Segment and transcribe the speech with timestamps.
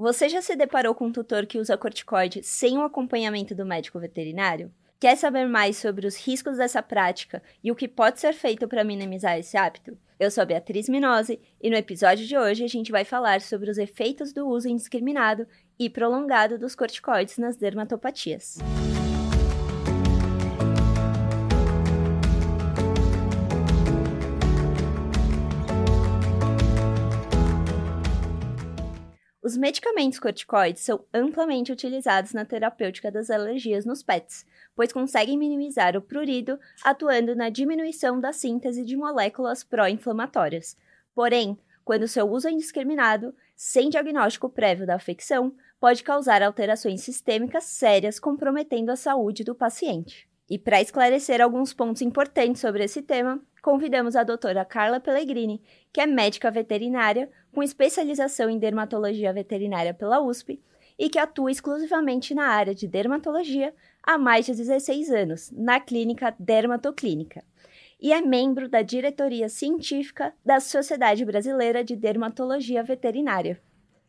[0.00, 4.00] Você já se deparou com um tutor que usa corticoide sem o acompanhamento do médico
[4.00, 4.72] veterinário?
[4.98, 8.82] Quer saber mais sobre os riscos dessa prática e o que pode ser feito para
[8.82, 9.98] minimizar esse hábito?
[10.18, 13.70] Eu sou a Beatriz Minose e no episódio de hoje a gente vai falar sobre
[13.70, 15.46] os efeitos do uso indiscriminado
[15.78, 18.56] e prolongado dos corticoides nas dermatopatias.
[29.50, 35.96] Os medicamentos corticoides são amplamente utilizados na terapêutica das alergias nos pets, pois conseguem minimizar
[35.96, 40.76] o prurido, atuando na diminuição da síntese de moléculas pró-inflamatórias.
[41.12, 47.64] Porém, quando seu uso é indiscriminado, sem diagnóstico prévio da afecção, pode causar alterações sistêmicas
[47.64, 50.28] sérias comprometendo a saúde do paciente.
[50.48, 55.60] E para esclarecer alguns pontos importantes sobre esse tema, convidamos a doutora Carla Pellegrini,
[55.92, 60.60] que é médica veterinária com especialização em dermatologia veterinária pela USP
[60.98, 66.34] e que atua exclusivamente na área de dermatologia há mais de 16 anos, na clínica
[66.38, 67.42] Dermatoclínica.
[68.00, 73.60] E é membro da diretoria científica da Sociedade Brasileira de Dermatologia Veterinária.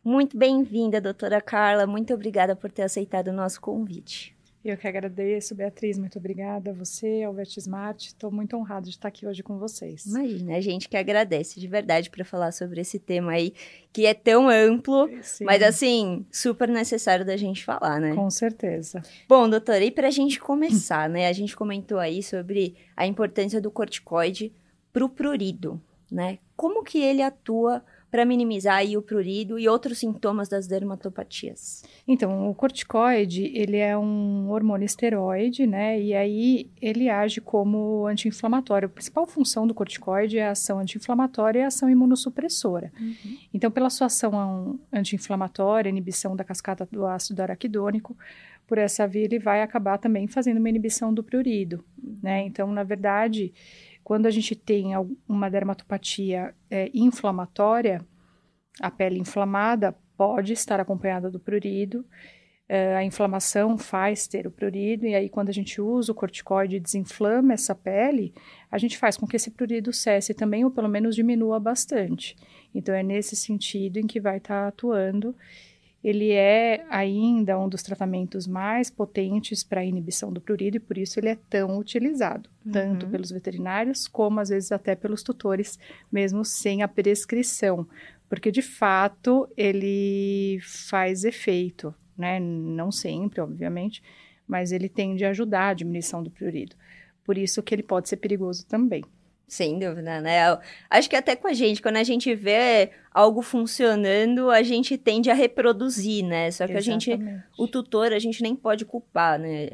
[0.04, 1.86] Muito bem-vinda, doutora Carla.
[1.86, 4.36] Muito obrigada por ter aceitado o nosso convite.
[4.64, 8.06] Eu que agradeço, Beatriz, muito obrigada a você, ao VetSmart.
[8.06, 10.06] Estou muito honrado de estar aqui hoje com vocês.
[10.06, 13.54] Imagina, a gente que agradece de verdade para falar sobre esse tema aí,
[13.92, 15.44] que é tão amplo, Sim.
[15.44, 18.14] mas assim, super necessário da gente falar, né?
[18.14, 19.02] Com certeza.
[19.28, 21.26] Bom, doutora, e para a gente começar, né?
[21.26, 24.52] A gente comentou aí sobre a importância do corticoide
[24.92, 26.38] para o prurido, né?
[26.54, 31.82] Como que ele atua para minimizar o prurido e outros sintomas das dermatopatias?
[32.06, 35.98] Então, o corticoide, ele é um hormônio esteroide, né?
[35.98, 38.84] E aí ele age como anti-inflamatório.
[38.84, 42.92] A principal função do corticoide é a ação anti-inflamatória e a ação imunossupressora.
[43.00, 43.38] Uhum.
[43.54, 48.14] Então, pela sua ação anti-inflamatória, inibição da cascata do ácido araquidônico,
[48.66, 51.82] por essa via ele vai acabar também fazendo uma inibição do prurido,
[52.22, 52.42] né?
[52.44, 53.54] Então, na verdade,
[54.12, 54.88] quando a gente tem
[55.26, 58.06] uma dermatopatia é, inflamatória,
[58.78, 62.04] a pele inflamada pode estar acompanhada do prurido.
[62.68, 66.76] É, a inflamação faz ter o prurido, e aí, quando a gente usa o corticoide
[66.76, 68.34] e desinflama essa pele,
[68.70, 72.36] a gente faz com que esse prurido cesse também, ou pelo menos diminua bastante.
[72.74, 75.34] Então, é nesse sentido em que vai estar tá atuando
[76.02, 80.98] ele é ainda um dos tratamentos mais potentes para a inibição do prurido e por
[80.98, 82.72] isso ele é tão utilizado, uhum.
[82.72, 85.78] tanto pelos veterinários como às vezes até pelos tutores,
[86.10, 87.86] mesmo sem a prescrição,
[88.28, 92.40] porque de fato ele faz efeito, né?
[92.40, 94.02] Não sempre, obviamente,
[94.46, 96.74] mas ele tende a ajudar a diminuição do prurido.
[97.24, 99.04] Por isso que ele pode ser perigoso também.
[99.52, 100.58] Sem dúvida, né?
[100.88, 105.30] Acho que até com a gente, quando a gente vê algo funcionando, a gente tende
[105.30, 106.50] a reproduzir, né?
[106.50, 107.12] Só que Exatamente.
[107.12, 109.68] a gente, o tutor, a gente nem pode culpar, né?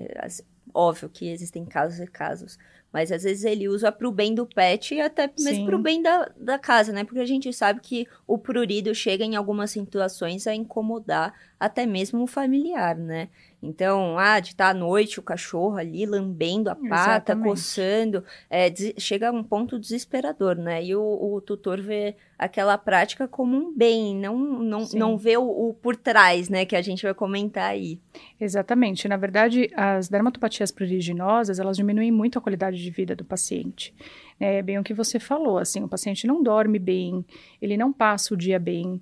[0.75, 2.59] Óbvio que existem casos e casos.
[2.93, 5.78] Mas às vezes ele usa para o bem do pet e até mesmo para o
[5.78, 7.05] bem da, da casa, né?
[7.05, 12.25] Porque a gente sabe que o prurido chega em algumas situações a incomodar até mesmo
[12.25, 13.28] o familiar, né?
[13.60, 17.48] Então, ah, de estar tá à noite o cachorro ali lambendo a pata, Exatamente.
[17.48, 20.84] coçando, é, chega a um ponto desesperador, né?
[20.84, 25.42] E o, o, tutor vê aquela prática como um bem, não, não, não vê o,
[25.42, 26.64] o, por trás, né?
[26.64, 27.98] Que a gente vai comentar aí.
[28.41, 29.08] Exatamente.
[29.08, 33.92] Na verdade, as dermatopatias pruriginosas, elas diminuem muito a qualidade de vida do paciente.
[34.38, 37.24] É bem o que você falou, assim, o paciente não dorme bem,
[37.60, 39.00] ele não passa o dia bem,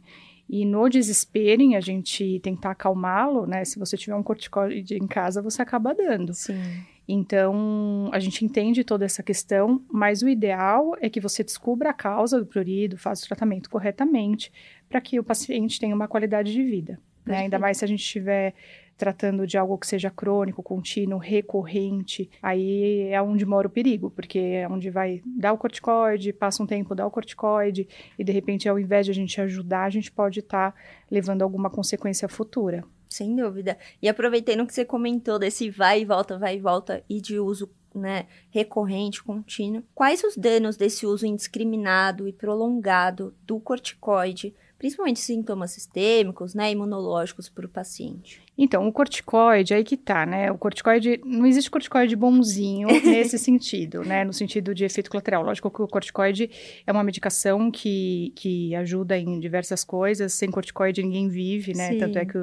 [0.48, 3.64] e no desespero, em a gente tentar acalmá-lo, né?
[3.64, 6.32] Se você tiver um corticoide em casa, você acaba dando.
[6.34, 6.60] Sim.
[7.08, 11.94] Então, a gente entende toda essa questão, mas o ideal é que você descubra a
[11.94, 14.52] causa do prurido, faça o tratamento corretamente,
[14.88, 16.98] para que o paciente tenha uma qualidade de vida.
[17.24, 17.38] Né?
[17.38, 18.54] Ainda mais se a gente tiver
[18.96, 24.38] tratando de algo que seja crônico, contínuo, recorrente, aí é onde mora o perigo, porque
[24.38, 28.68] é onde vai dar o corticoide, passa um tempo, dá o corticoide, e de repente,
[28.68, 30.78] ao invés de a gente ajudar, a gente pode estar tá
[31.10, 32.84] levando alguma consequência futura.
[33.08, 33.78] Sem dúvida.
[34.02, 37.70] E aproveitando que você comentou desse vai e volta, vai e volta, e de uso
[37.94, 45.70] né, recorrente, contínuo, quais os danos desse uso indiscriminado e prolongado do corticoide principalmente sintomas
[45.70, 48.42] sistêmicos, né, imunológicos para o paciente.
[48.58, 50.50] Então, o corticoide, aí que tá, né?
[50.50, 54.24] O corticoide, não existe corticoide bonzinho nesse sentido, né?
[54.24, 55.42] No sentido de efeito colateral.
[55.42, 56.50] Lógico que o corticoide
[56.86, 60.32] é uma medicação que, que ajuda em diversas coisas.
[60.32, 61.92] Sem corticoide ninguém vive, né?
[61.92, 61.98] Sim.
[61.98, 62.38] Tanto é que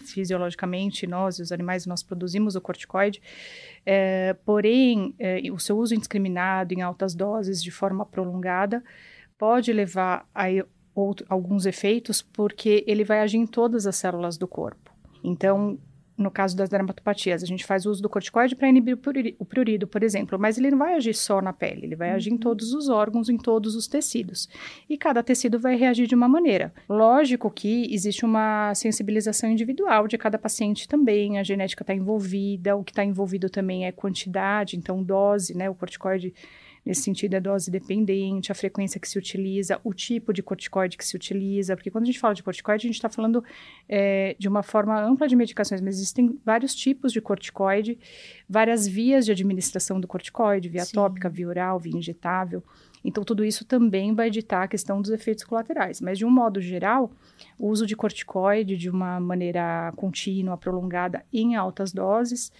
[0.00, 3.22] fisiologicamente nós e os animais nós produzimos o corticoide.
[3.86, 8.82] É, porém, é, o seu uso indiscriminado em altas doses de forma prolongada
[9.38, 10.46] pode levar a
[10.94, 14.90] outro, alguns efeitos porque ele vai agir em todas as células do corpo.
[15.24, 15.78] Então,
[16.16, 18.98] no caso das dermatopatias, a gente faz uso do corticoide para inibir
[19.38, 22.16] o prurido, por exemplo, mas ele não vai agir só na pele, ele vai uhum.
[22.16, 24.48] agir em todos os órgãos, em todos os tecidos.
[24.88, 26.72] E cada tecido vai reagir de uma maneira.
[26.88, 32.84] Lógico que existe uma sensibilização individual de cada paciente também, a genética está envolvida, o
[32.84, 35.68] que está envolvido também é quantidade, então dose, né?
[35.68, 36.34] O corticoide
[36.84, 41.04] Nesse sentido, é dose dependente, a frequência que se utiliza, o tipo de corticoide que
[41.04, 43.44] se utiliza, porque quando a gente fala de corticoide, a gente está falando
[43.88, 47.96] é, de uma forma ampla de medicações, mas existem vários tipos de corticoide,
[48.48, 50.94] várias vias de administração do corticoide, via Sim.
[50.94, 52.64] tópica, via oral, via injetável.
[53.04, 56.00] Então, tudo isso também vai ditar a questão dos efeitos colaterais.
[56.00, 57.10] Mas, de um modo geral,
[57.58, 62.52] o uso de corticoide de uma maneira contínua, prolongada, em altas doses,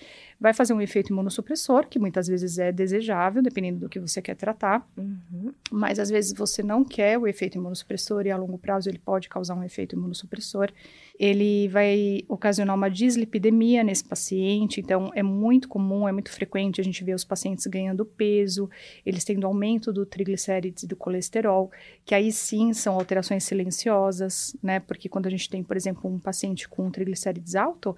[0.43, 4.35] vai fazer um efeito imunossupressor, que muitas vezes é desejável, dependendo do que você quer
[4.35, 4.85] tratar.
[4.97, 5.53] Uhum.
[5.71, 9.29] Mas, às vezes, você não quer o efeito imunossupressor e, a longo prazo, ele pode
[9.29, 10.73] causar um efeito imunossupressor.
[11.17, 16.85] Ele vai ocasionar uma dislipidemia nesse paciente, então é muito comum, é muito frequente a
[16.85, 18.69] gente ver os pacientes ganhando peso,
[19.07, 21.71] eles tendo aumento do triglicérides e do colesterol,
[22.05, 24.81] que aí sim são alterações silenciosas, né?
[24.81, 27.97] Porque quando a gente tem, por exemplo, um paciente com triglicérides alto,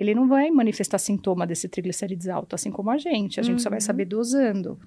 [0.00, 3.38] ele não vai manifestar sintoma desse triglicérides alto, assim como a gente.
[3.38, 3.58] A gente uhum.
[3.58, 3.84] só vai uhum.
[3.84, 4.78] saber dosando.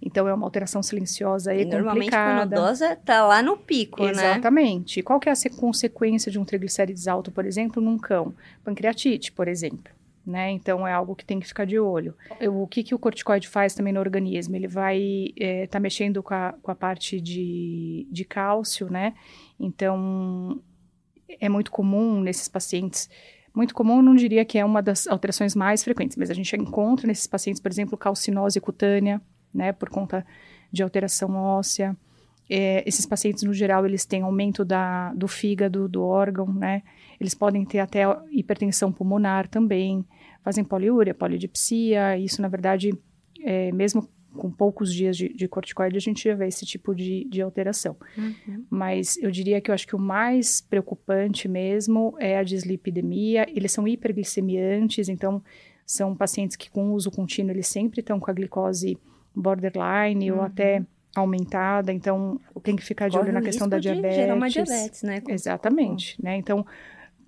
[0.00, 2.56] Então, é uma alteração silenciosa e, Normalmente, complicada.
[2.56, 4.22] quando dosa, tá lá no pico, Exatamente.
[4.22, 4.32] né?
[4.32, 5.02] Exatamente.
[5.02, 8.34] Qual que é a consequência de um triglicérides alto, por exemplo, num cão?
[8.64, 9.92] Pancreatite, por exemplo.
[10.26, 10.50] Né?
[10.52, 12.14] Então, é algo que tem que ficar de olho.
[12.50, 14.56] O que, que o corticoide faz também no organismo?
[14.56, 19.12] Ele vai estar é, tá mexendo com a, com a parte de, de cálcio, né?
[19.60, 20.58] Então,
[21.38, 23.10] é muito comum nesses pacientes
[23.54, 27.06] muito comum, não diria que é uma das alterações mais frequentes, mas a gente encontra
[27.06, 29.20] nesses pacientes, por exemplo, calcinose cutânea,
[29.54, 30.26] né, por conta
[30.72, 31.96] de alteração óssea.
[32.50, 36.82] É, esses pacientes, no geral, eles têm aumento da, do fígado, do órgão, né?
[37.18, 40.04] Eles podem ter até hipertensão pulmonar também,
[40.42, 42.92] fazem poliúria, polidipsia, isso, na verdade,
[43.40, 44.06] é, mesmo
[44.36, 47.96] com poucos dias de, de, corticoide, a gente já vê esse tipo de, de alteração.
[48.16, 48.64] Uhum.
[48.68, 53.46] Mas eu diria que eu acho que o mais preocupante mesmo é a dislipidemia.
[53.48, 55.42] Eles são hiperglicemiantes, então
[55.86, 58.98] são pacientes que com uso contínuo, eles sempre estão com a glicose
[59.34, 60.38] borderline uhum.
[60.38, 60.82] ou até
[61.14, 64.16] aumentada, então tem que ficar de Corre olho na questão da diabetes.
[64.16, 65.22] Gerar uma diabetes, né?
[65.28, 66.36] Exatamente, né?
[66.36, 66.66] Então,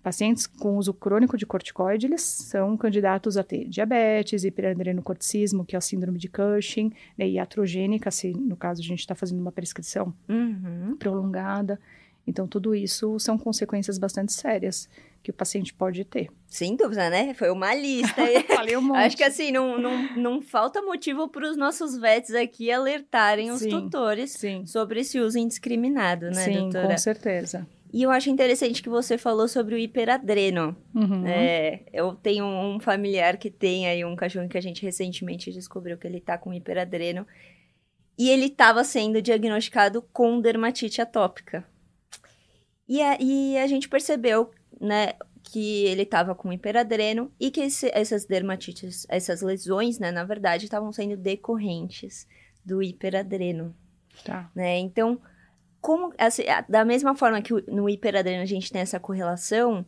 [0.07, 5.79] Pacientes com uso crônico de corticoide, eles são candidatos a ter diabetes, hiperandrenocorticismo, que é
[5.79, 9.51] a síndrome de Cushing, né, e atrogênica, se no caso a gente está fazendo uma
[9.51, 10.95] prescrição uhum.
[10.97, 11.81] prolongada.
[12.25, 14.89] Então, tudo isso são consequências bastante sérias
[15.25, 16.29] que o paciente pode ter.
[16.47, 17.35] Sem dúvida, né?
[17.35, 18.23] Foi uma lista.
[18.55, 18.99] Falei um monte.
[19.07, 23.59] Acho que assim, não, não, não falta motivo para os nossos vets aqui alertarem os
[23.59, 24.65] sim, tutores sim.
[24.67, 26.91] sobre esse uso indiscriminado, né, sim, doutora?
[26.91, 27.67] com certeza.
[27.93, 30.77] E eu acho interessante que você falou sobre o hiperadreno.
[30.95, 31.27] Uhum.
[31.27, 35.97] É, eu tenho um familiar que tem aí um cachorro que a gente recentemente descobriu
[35.97, 37.27] que ele tá com hiperadreno.
[38.19, 41.65] E ele estava sendo diagnosticado com dermatite atópica.
[42.89, 44.51] E a, e a gente percebeu,
[44.81, 50.25] né, que ele estava com hiperadreno e que esse, essas dermatites, essas lesões, né, na
[50.25, 52.27] verdade, estavam sendo decorrentes
[52.65, 53.75] do hiperadreno.
[54.25, 54.51] Tá.
[54.55, 54.79] Né?
[54.79, 55.21] Então,
[55.87, 59.87] como, assim, da mesma forma que no hiperadreno a gente tem essa correlação,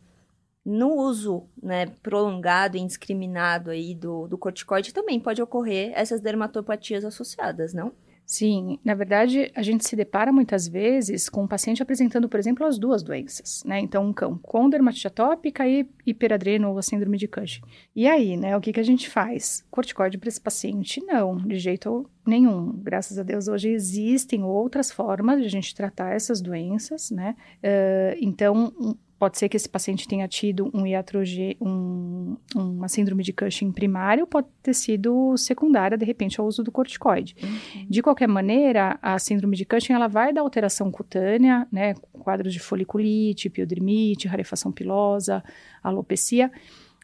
[0.64, 7.04] no uso né, prolongado e indiscriminado aí do, do corticoide também pode ocorrer essas dermatopatias
[7.04, 7.92] associadas, não?
[8.28, 12.38] Sim, na verdade, a gente se depara muitas vezes com o um paciente apresentando, por
[12.38, 13.80] exemplo, as duas doenças, né?
[13.80, 17.62] Então, um cão com dermatite atópica e hiperadreno ou síndrome de Cushing.
[17.96, 19.64] E aí, né, o que, que a gente faz?
[19.70, 21.02] Corticoide para esse paciente?
[21.06, 22.70] Não, de jeito nenhum.
[22.82, 27.34] Graças a Deus, hoje existem outras formas de a gente tratar essas doenças, né?
[27.64, 28.74] Uh, então,
[29.18, 34.26] Pode ser que esse paciente tenha tido um iatroge, um, uma síndrome de Cushing primário,
[34.28, 37.34] pode ter sido secundária, de repente, ao uso do corticoide.
[37.42, 37.86] Uhum.
[37.90, 42.60] De qualquer maneira, a síndrome de Cushing, ela vai dar alteração cutânea, né, quadros de
[42.60, 45.42] foliculite, piodremite, rarefação pilosa,
[45.82, 46.52] alopecia,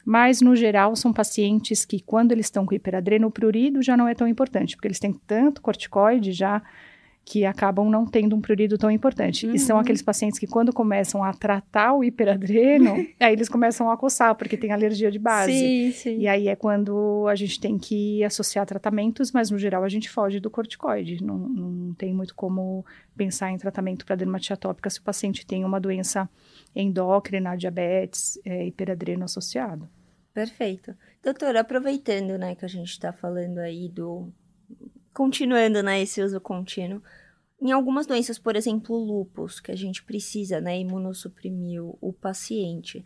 [0.05, 4.07] mas, no geral, são pacientes que, quando eles estão com hiperadreno, o prurido já não
[4.07, 6.63] é tão importante, porque eles têm tanto corticoide já
[7.25, 9.47] que acabam não tendo um prurido tão importante.
[9.47, 9.55] Uhum.
[9.55, 9.83] E são uhum.
[9.83, 14.57] aqueles pacientes que, quando começam a tratar o hiperadreno, aí eles começam a coçar, porque
[14.57, 15.53] tem alergia de base.
[15.53, 16.19] Sim, sim.
[16.19, 20.11] E aí é quando a gente tem que associar tratamentos, mas no geral a gente
[20.11, 21.25] foge do corticoide.
[21.25, 22.85] Não, não tem muito como
[23.17, 26.29] pensar em tratamento para dermatite atópica se o paciente tem uma doença
[26.77, 29.89] endócrina, diabetes, é, hiperadreno associado.
[30.35, 30.95] Perfeito.
[31.23, 34.31] Doutora, aproveitando né, que a gente está falando aí do
[35.15, 37.01] continuando, né, esse uso contínuo,
[37.63, 43.03] Em algumas doenças, por exemplo, o lúpus, que a gente precisa, né, imunossuprimir o paciente,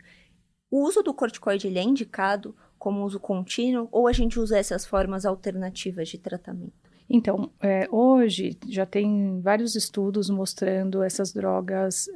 [0.69, 4.85] o uso do corticoide ele é indicado como uso contínuo ou a gente usa essas
[4.85, 6.73] formas alternativas de tratamento?
[7.09, 12.07] Então, é, hoje já tem vários estudos mostrando essas drogas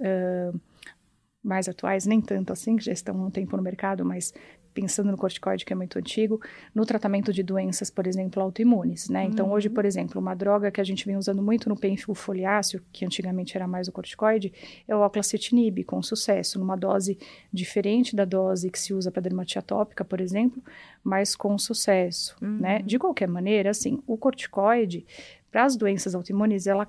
[1.44, 4.34] mais atuais, nem tanto assim, que já estão há um tempo no mercado, mas
[4.74, 6.42] pensando no corticoide, que é muito antigo,
[6.74, 9.26] no tratamento de doenças, por exemplo, autoimunes, né?
[9.26, 9.54] Então, uhum.
[9.54, 13.06] hoje, por exemplo, uma droga que a gente vem usando muito no pênfilo foliáceo, que
[13.06, 14.52] antigamente era mais o corticoide,
[14.88, 17.18] é o oclacetinib, com sucesso, numa dose
[17.52, 20.62] diferente da dose que se usa para dermatite atópica, por exemplo,
[21.04, 22.48] mas com sucesso, né?
[22.48, 22.58] uhum.
[22.60, 22.82] né?
[22.82, 25.06] De qualquer maneira, assim, o corticoide,
[25.52, 26.88] para as doenças autoimunes, ela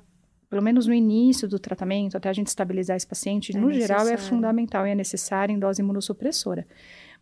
[0.54, 4.04] pelo menos no início do tratamento, até a gente estabilizar esse paciente, é no necessário.
[4.04, 6.64] geral é fundamental e é necessário em dose imunossupressora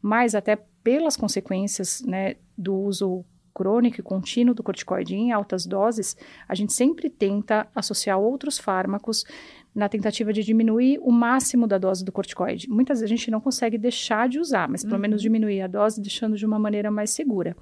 [0.02, 3.24] mas até pelas consequências né, do uso
[3.54, 6.16] crônico e contínuo do corticoide em altas doses,
[6.48, 9.24] a gente sempre tenta associar outros fármacos
[9.74, 12.68] na tentativa de diminuir o máximo da dose do corticoide.
[12.68, 15.02] Muitas vezes a gente não consegue deixar de usar, mas pelo uhum.
[15.02, 17.56] menos diminuir a dose, deixando de uma maneira mais segura.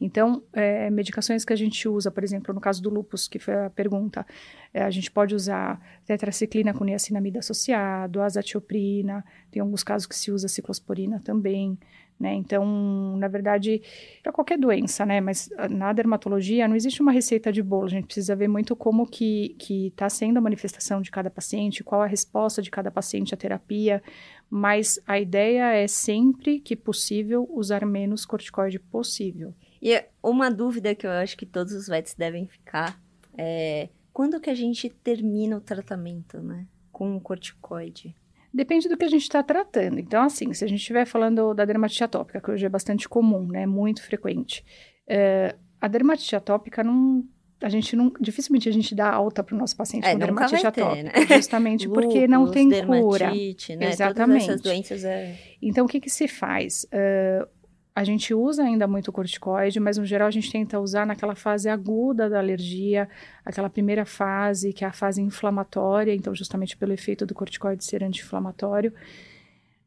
[0.00, 3.54] Então, é, medicações que a gente usa, por exemplo, no caso do lupus, que foi
[3.54, 4.26] a pergunta,
[4.72, 10.30] é, a gente pode usar tetraciclina com niacinamida associado, azatioprina, tem alguns casos que se
[10.30, 11.78] usa ciclosporina também,
[12.18, 12.34] né?
[12.34, 13.82] Então, na verdade,
[14.22, 15.20] para qualquer doença, né?
[15.20, 18.76] Mas ah, na dermatologia não existe uma receita de bolo, a gente precisa ver muito
[18.76, 23.34] como que está sendo a manifestação de cada paciente, qual a resposta de cada paciente
[23.34, 24.02] à terapia,
[24.48, 29.54] mas a ideia é sempre que possível usar menos corticoide possível.
[29.84, 32.98] E uma dúvida que eu acho que todos os vets devem ficar
[33.36, 36.66] é quando que a gente termina o tratamento, né?
[36.90, 38.14] Com o corticoide?
[38.52, 39.98] Depende do que a gente está tratando.
[39.98, 43.46] Então, assim, se a gente estiver falando da dermatite atópica, que hoje é bastante comum,
[43.46, 43.66] né?
[43.66, 44.64] Muito frequente.
[45.06, 47.24] É, a dermatite atópica não
[47.60, 50.66] a gente não, dificilmente a gente dá alta para o nosso paciente é, com dermatite
[50.66, 51.12] atópica, né?
[51.34, 53.30] justamente porque não tem cura.
[53.30, 53.88] Né?
[53.88, 54.40] Exatamente.
[54.40, 55.38] Todas essas doenças é...
[55.62, 56.84] Então, o que, que se faz?
[56.84, 57.48] Uh,
[57.94, 61.68] a gente usa ainda muito corticoide, mas no geral a gente tenta usar naquela fase
[61.68, 63.08] aguda da alergia,
[63.44, 68.02] aquela primeira fase, que é a fase inflamatória, então justamente pelo efeito do corticoide ser
[68.02, 68.92] anti-inflamatório.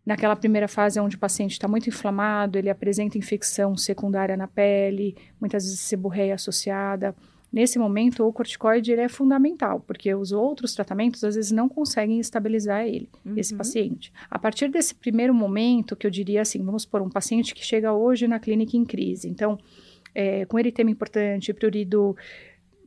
[0.05, 5.17] Naquela primeira fase onde o paciente está muito inflamado, ele apresenta infecção secundária na pele,
[5.37, 7.13] muitas vezes seborreia associada,
[7.51, 12.85] Nesse momento, o corticoide é fundamental, porque os outros tratamentos às vezes não conseguem estabilizar
[12.85, 13.37] ele, uhum.
[13.37, 14.11] esse paciente.
[14.29, 17.93] A partir desse primeiro momento, que eu diria assim, vamos por um paciente que chega
[17.93, 19.57] hoje na clínica em crise, então,
[20.13, 22.15] é, com eritema importante, prurido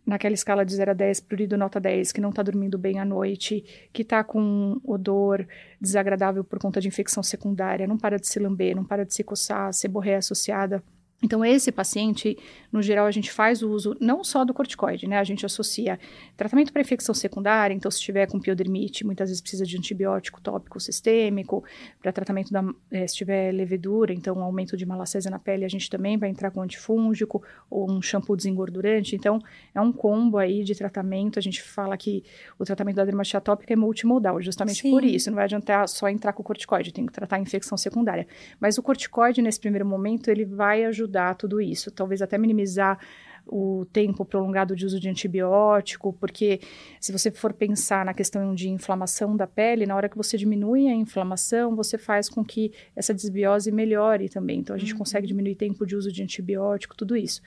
[0.04, 3.04] naquela escala de 0 a 10, prurido nota 10, que não está dormindo bem à
[3.04, 5.46] noite, que está com odor
[5.80, 9.22] desagradável por conta de infecção secundária, não para de se lamber, não para de se
[9.22, 10.82] coçar, seborreia associada
[11.22, 12.38] então, esse paciente,
[12.72, 15.18] no geral, a gente faz o uso não só do corticoide, né?
[15.18, 16.00] A gente associa
[16.34, 20.80] tratamento para infecção secundária, então, se tiver com piodermite, muitas vezes precisa de antibiótico tópico
[20.80, 21.62] sistêmico,
[22.00, 25.90] para tratamento da, eh, se tiver levedura, então, aumento de malacésia na pele, a gente
[25.90, 29.14] também vai entrar com antifúngico ou um shampoo desengordurante.
[29.14, 29.40] Então,
[29.74, 31.38] é um combo aí de tratamento.
[31.38, 32.24] A gente fala que
[32.58, 34.90] o tratamento da dermatite atópica é multimodal, justamente Sim.
[34.90, 35.28] por isso.
[35.28, 38.26] Não vai adiantar só entrar com o corticoide, tem que tratar a infecção secundária.
[38.58, 42.98] Mas o corticoide, nesse primeiro momento, ele vai ajudar ajudar tudo isso, talvez até minimizar
[43.46, 46.60] o tempo prolongado de uso de antibiótico, porque
[47.00, 50.86] se você for pensar na questão de inflamação da pele, na hora que você diminui
[50.86, 54.60] a inflamação, você faz com que essa desbiose melhore também.
[54.60, 54.98] Então, a gente uhum.
[54.98, 57.40] consegue diminuir tempo de uso de antibiótico, tudo isso.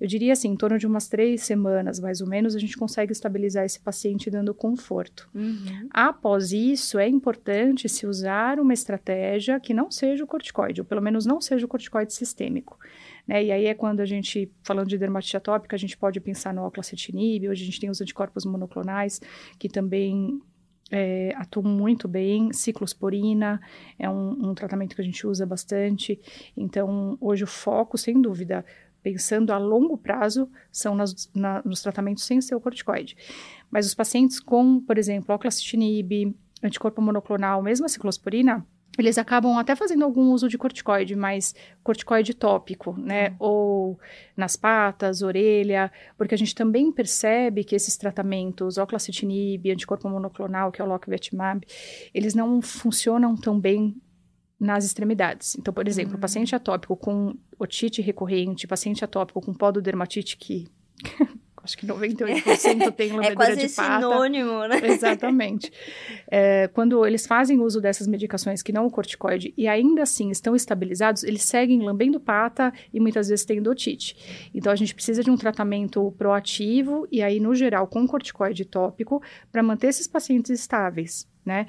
[0.00, 3.12] Eu diria assim, em torno de umas três semanas, mais ou menos, a gente consegue
[3.12, 5.28] estabilizar esse paciente dando conforto.
[5.34, 5.88] Uhum.
[5.90, 11.02] Após isso, é importante se usar uma estratégia que não seja o corticoide, ou pelo
[11.02, 12.78] menos não seja o corticoide sistêmico.
[13.26, 13.44] Né?
[13.44, 16.64] E aí é quando a gente, falando de dermatite atópica, a gente pode pensar no
[16.64, 19.20] oclacetinib, hoje a gente tem os anticorpos monoclonais,
[19.58, 20.40] que também
[20.90, 22.52] é, atuam muito bem.
[22.52, 23.60] Ciclosporina
[23.98, 26.20] é um, um, tratamento que a gente usa bastante.
[26.56, 28.64] Então, hoje o foco, sem dúvida,
[29.02, 33.16] pensando a longo prazo, são nas, na, nos tratamentos sem ser o corticoide.
[33.70, 38.66] Mas os pacientes com, por exemplo, oclacetinib, anticorpo monoclonal, mesmo a ciclosporina,
[38.98, 43.30] eles acabam até fazendo algum uso de corticoide, mas corticoide tópico, né?
[43.30, 43.36] Uhum.
[43.38, 44.00] Ou
[44.36, 50.82] nas patas, orelha, porque a gente também percebe que esses tratamentos, oclacitinib, anticorpo monoclonal, que
[50.82, 51.66] é o locavetimab,
[52.12, 53.96] eles não funcionam tão bem
[54.60, 55.56] nas extremidades.
[55.58, 56.20] Então, por exemplo, uhum.
[56.20, 60.68] paciente atópico com otite recorrente, paciente atópico com pododermatite que
[61.70, 63.94] acho que 98% tem lambedura é quase de pata.
[63.94, 64.80] sinônimo, né?
[64.84, 65.72] Exatamente.
[66.28, 70.56] É, quando eles fazem uso dessas medicações que não o corticoide e ainda assim estão
[70.56, 74.50] estabilizados, eles seguem lambendo pata e muitas vezes têm otite.
[74.54, 79.22] Então a gente precisa de um tratamento proativo e aí no geral com corticoide tópico
[79.52, 81.28] para manter esses pacientes estáveis.
[81.44, 81.66] Né?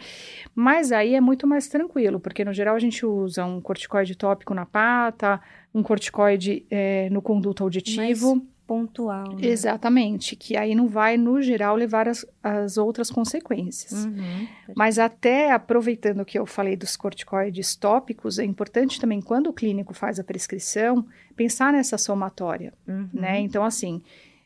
[0.53, 4.53] Mas aí é muito mais tranquilo, porque no geral a gente usa um corticoide tópico
[4.53, 5.39] na pata,
[5.73, 8.35] um corticoide é, no conduto auditivo.
[8.35, 9.35] Mais pontual.
[9.35, 9.47] Né?
[9.47, 14.05] Exatamente, que aí não vai, no geral, levar as, as outras consequências.
[14.05, 19.53] Uhum, Mas até aproveitando que eu falei dos corticoides tópicos, é importante também, quando o
[19.53, 23.09] clínico faz a prescrição, pensar nessa somatória, uhum.
[23.13, 23.41] né?
[23.41, 24.01] Então, assim,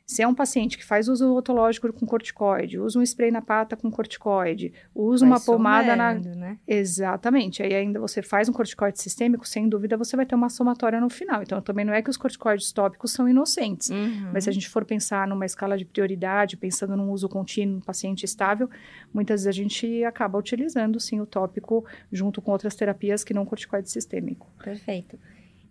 [0.05, 3.75] se é um paciente que faz uso otológico com corticoide, usa um spray na pata
[3.75, 6.13] com corticoide, usa vai uma pomada na.
[6.13, 6.59] Né?
[6.67, 7.63] Exatamente.
[7.63, 11.09] Aí ainda você faz um corticoide sistêmico, sem dúvida você vai ter uma somatória no
[11.09, 11.41] final.
[11.41, 13.89] Então também não é que os corticoides tópicos são inocentes.
[13.89, 14.29] Uhum.
[14.31, 18.25] Mas se a gente for pensar numa escala de prioridade, pensando num uso contínuo paciente
[18.25, 18.69] estável,
[19.12, 23.43] muitas vezes a gente acaba utilizando sim o tópico junto com outras terapias que não
[23.43, 24.47] corticoide sistêmico.
[24.63, 25.17] Perfeito.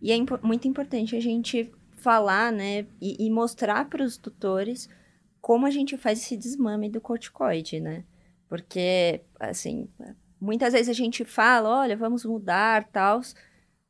[0.03, 1.71] E é impo muito importante a gente
[2.05, 4.89] falar, né, e, e mostrar para os tutores
[5.41, 8.05] como a gente faz esse desmame do corticoide, né?
[8.49, 9.89] Porque, assim,
[10.41, 13.21] muitas vezes a gente fala, olha, vamos mudar, tal,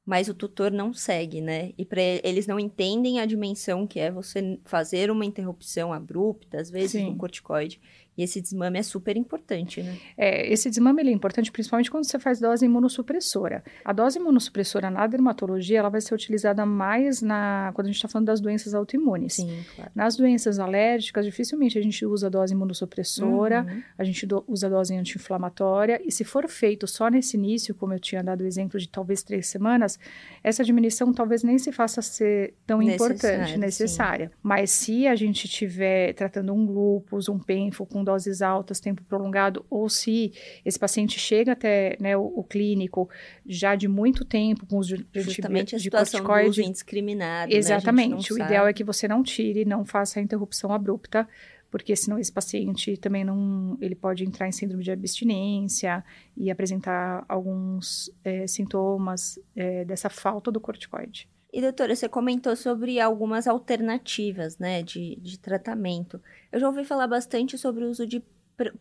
[0.06, 1.72] mas o tutor não segue, né?
[1.76, 6.70] E para eles não entendem a dimensão que é você fazer uma interrupção abrupta, às
[6.70, 7.10] vezes, Sim.
[7.10, 7.80] no corticoide.
[8.16, 9.96] E esse desmame é super importante, né?
[10.16, 13.64] É, esse desmame é importante principalmente quando você faz dose imunossupressora.
[13.84, 18.08] A dose imunossupressora na dermatologia, ela vai ser utilizada mais na quando a gente está
[18.08, 19.34] falando das doenças autoimunes.
[19.34, 19.90] Sim, claro.
[19.94, 23.82] Nas doenças alérgicas, dificilmente a gente usa dose imunossupressora, uhum.
[23.98, 27.98] a gente do, usa dose anti-inflamatória, e se for feito só nesse início, como eu
[27.98, 29.98] tinha dado o exemplo de talvez três semanas,
[30.42, 34.28] essa diminuição talvez nem se faça ser tão importante, necessária.
[34.28, 34.34] Sim.
[34.42, 39.64] Mas se a gente estiver tratando um lúpus, um penfo com doses altas, tempo prolongado,
[39.68, 40.32] ou se
[40.64, 43.08] esse paciente chega até né, o, o, clínico
[43.46, 46.62] já de muito tempo com os de, Justamente a situação de corticoide.
[46.62, 47.58] do indiscriminado, né?
[47.58, 48.32] Exatamente.
[48.32, 48.38] Né?
[48.38, 51.26] O ideal é que você não tire, não faça a interrupção abrupta,
[51.70, 56.04] porque senão esse paciente também não, ele pode entrar em síndrome de abstinência
[56.36, 61.28] e apresentar alguns é, sintomas é, dessa falta do corticoide.
[61.54, 66.20] E doutora, você comentou sobre algumas alternativas, né, de, de tratamento.
[66.50, 68.20] Eu já ouvi falar bastante sobre o uso de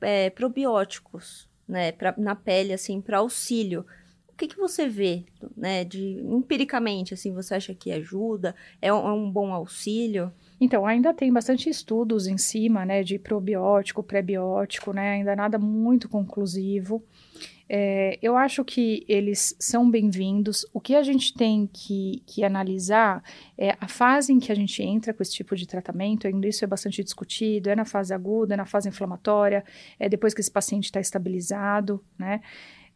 [0.02, 3.86] é, probióticos, né, pra, na pele, assim, para auxílio.
[4.28, 5.24] O que, que você vê,
[5.56, 8.56] né, de empiricamente, assim, você acha que ajuda?
[8.82, 10.34] É um, é um bom auxílio?
[10.60, 16.10] Então, ainda tem bastante estudos em cima, né, de probiótico, prebiótico, né, ainda nada muito
[16.10, 17.04] conclusivo.
[17.69, 20.65] É, eu acho que eles são bem-vindos.
[20.73, 23.23] O que a gente tem que, que, analisar
[23.58, 26.28] é a fase em que a gente entra com esse tipo de tratamento.
[26.28, 27.69] Ainda isso é bastante discutido.
[27.69, 29.63] É na fase aguda, é na fase inflamatória,
[29.99, 32.41] é depois que esse paciente está estabilizado, né?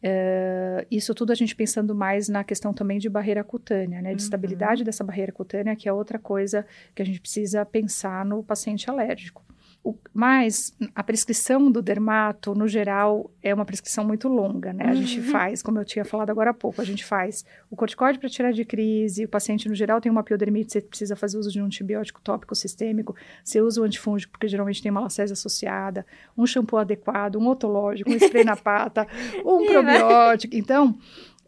[0.00, 4.10] É, isso tudo a gente pensando mais na questão também de barreira cutânea, né?
[4.10, 4.26] De uhum.
[4.26, 8.88] estabilidade dessa barreira cutânea, que é outra coisa que a gente precisa pensar no paciente
[8.88, 9.42] alérgico.
[9.88, 14.84] O, mas a prescrição do dermato, no geral, é uma prescrição muito longa, né?
[14.84, 14.96] A uhum.
[14.96, 18.28] gente faz, como eu tinha falado agora há pouco, a gente faz o corticóide para
[18.28, 21.58] tirar de crise, o paciente, no geral, tem uma piodermite, você precisa fazer uso de
[21.58, 26.04] um antibiótico tópico sistêmico, você usa o antifúngico, porque geralmente tem malacese associada,
[26.36, 29.06] um shampoo adequado, um otológico, um spray na pata,
[29.42, 30.54] um probiótico.
[30.54, 30.98] Então,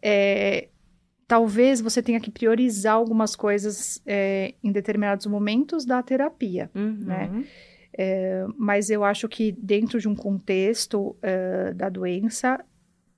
[0.01, 0.67] é,
[1.27, 6.81] talvez você tenha que priorizar algumas coisas é, em determinados momentos da terapia, né?
[6.81, 6.97] uhum.
[7.05, 7.43] né?
[7.97, 12.63] É, mas eu acho que dentro de um contexto uh, da doença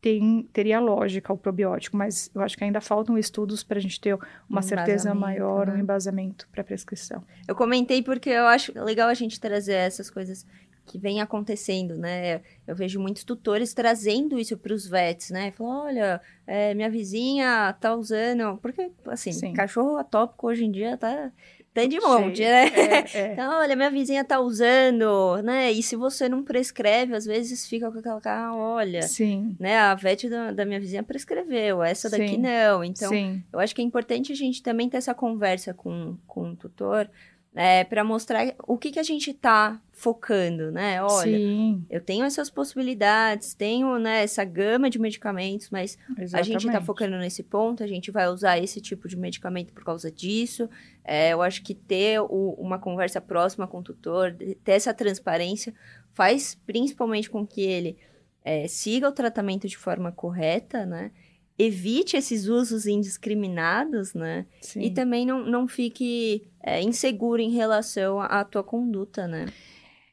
[0.01, 4.01] tem, teria lógica o probiótico, mas eu acho que ainda faltam estudos para a gente
[4.01, 4.17] ter
[4.49, 5.75] uma um certeza maior, né?
[5.75, 7.23] um embasamento para prescrição.
[7.47, 10.45] Eu comentei porque eu acho legal a gente trazer essas coisas
[10.85, 12.41] que vem acontecendo, né?
[12.67, 15.51] Eu vejo muitos tutores trazendo isso para os vets, né?
[15.51, 18.57] Falam, olha, é, minha vizinha tá usando...
[18.57, 19.53] Porque, assim, Sim.
[19.53, 21.31] cachorro atópico hoje em dia tá
[21.73, 22.67] tem de monte, né?
[22.67, 23.33] É, é.
[23.33, 25.71] Então, olha, minha vizinha tá usando, né?
[25.71, 29.55] E se você não prescreve, às vezes fica com aquela cara, olha, Sim.
[29.59, 29.77] né?
[29.79, 32.17] A VET da, da minha vizinha prescreveu, essa Sim.
[32.17, 32.83] daqui não.
[32.83, 33.43] Então, Sim.
[33.51, 37.09] eu acho que é importante a gente também ter essa conversa com, com o tutor,
[37.55, 41.01] é, para mostrar o que, que a gente está focando, né?
[41.03, 41.85] Olha, Sim.
[41.87, 46.35] eu tenho essas possibilidades, tenho né, essa gama de medicamentos, mas Exatamente.
[46.35, 49.83] a gente está focando nesse ponto, a gente vai usar esse tipo de medicamento por
[49.83, 50.67] causa disso.
[51.03, 55.73] É, eu acho que ter o, uma conversa próxima com o tutor, ter essa transparência,
[56.11, 57.97] faz principalmente com que ele
[58.43, 61.11] é, siga o tratamento de forma correta, né?
[61.57, 64.45] evite esses usos indiscriminados, né?
[64.61, 64.81] Sim.
[64.81, 69.47] E também não, não fique é, inseguro em relação à tua conduta, né?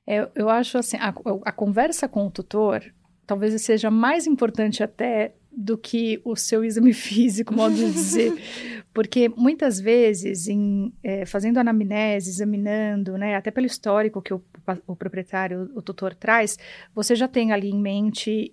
[0.07, 2.83] É, eu acho assim, a, a conversa com o tutor
[3.31, 8.33] talvez seja mais importante até do que o seu exame físico, modo de dizer.
[8.93, 14.43] Porque muitas vezes, em, é, fazendo anamnese, examinando, né, até pelo histórico que o,
[14.85, 16.59] o proprietário, o tutor traz,
[16.93, 18.53] você já tem ali em mente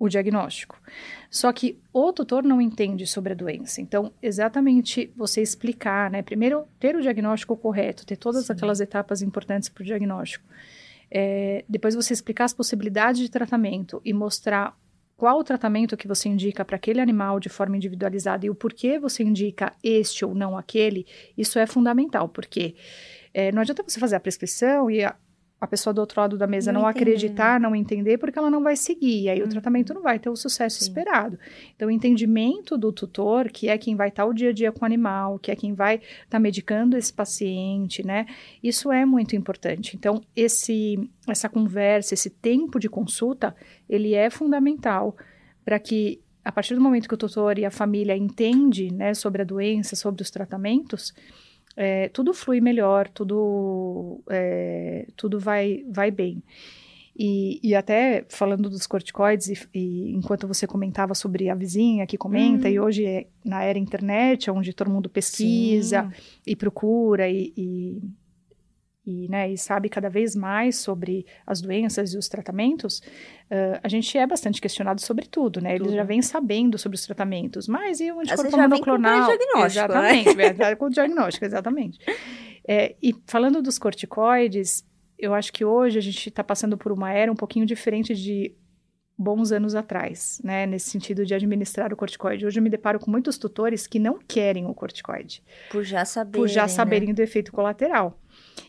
[0.00, 0.80] o diagnóstico.
[1.30, 3.82] Só que o tutor não entende sobre a doença.
[3.82, 6.22] Então, exatamente você explicar, né?
[6.22, 8.54] Primeiro, ter o diagnóstico correto, ter todas Sim.
[8.54, 10.44] aquelas etapas importantes para o diagnóstico.
[11.10, 14.74] É, depois você explicar as possibilidades de tratamento e mostrar
[15.18, 18.98] qual o tratamento que você indica para aquele animal de forma individualizada e o porquê
[18.98, 22.74] você indica este ou não aquele, isso é fundamental, porque
[23.34, 25.14] é, não adianta você fazer a prescrição e a,
[25.60, 28.62] a pessoa do outro lado da mesa não, não acreditar, não entender, porque ela não
[28.62, 29.24] vai seguir.
[29.24, 29.46] E aí uhum.
[29.46, 30.84] o tratamento não vai ter o sucesso Sim.
[30.88, 31.38] esperado.
[31.76, 34.82] Então, o entendimento do tutor, que é quem vai estar o dia a dia com
[34.82, 38.24] o animal, que é quem vai estar tá medicando esse paciente, né?
[38.62, 39.96] Isso é muito importante.
[39.96, 43.54] Então, esse, essa conversa, esse tempo de consulta,
[43.86, 45.14] ele é fundamental
[45.62, 49.42] para que, a partir do momento que o tutor e a família entende, né, sobre
[49.42, 51.12] a doença, sobre os tratamentos,
[51.76, 56.42] é, tudo flui melhor, tudo, é, tudo vai, vai bem.
[57.22, 62.16] E, e, até falando dos corticoides, e, e, enquanto você comentava sobre a vizinha que
[62.16, 62.74] comenta, uhum.
[62.74, 66.22] e hoje é na era internet, onde todo mundo pesquisa Sim.
[66.46, 68.02] e procura e, e,
[69.06, 72.98] né, e sabe cada vez mais sobre as doenças e os tratamentos,
[73.50, 75.76] uh, a gente é bastante questionado sobre tudo, né?
[75.76, 75.86] Tudo.
[75.86, 79.26] Eles já vêm sabendo sobre os tratamentos, mas e o anticorpo monoclonal?
[79.26, 80.74] Com o diagnóstico, exatamente, né?
[80.76, 81.98] com o diagnóstico, exatamente.
[82.66, 84.84] É, e falando dos corticoides,
[85.18, 88.54] eu acho que hoje a gente está passando por uma era um pouquinho diferente de
[89.20, 92.46] bons anos atrás, né, nesse sentido de administrar o corticoide.
[92.46, 95.42] Hoje eu me deparo com muitos tutores que não querem o corticoide.
[95.70, 97.14] Por já saberem, Por já saberem né?
[97.14, 98.18] do efeito colateral.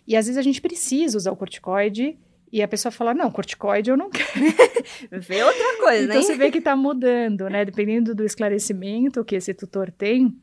[0.08, 2.18] E às vezes a gente precisa usar o corticoide
[2.52, 4.30] e a pessoa fala, não, corticoide eu não quero.
[5.22, 6.22] vê outra coisa, então, né?
[6.22, 7.64] você vê que está mudando, né?
[7.64, 10.36] Dependendo do esclarecimento que esse tutor tem,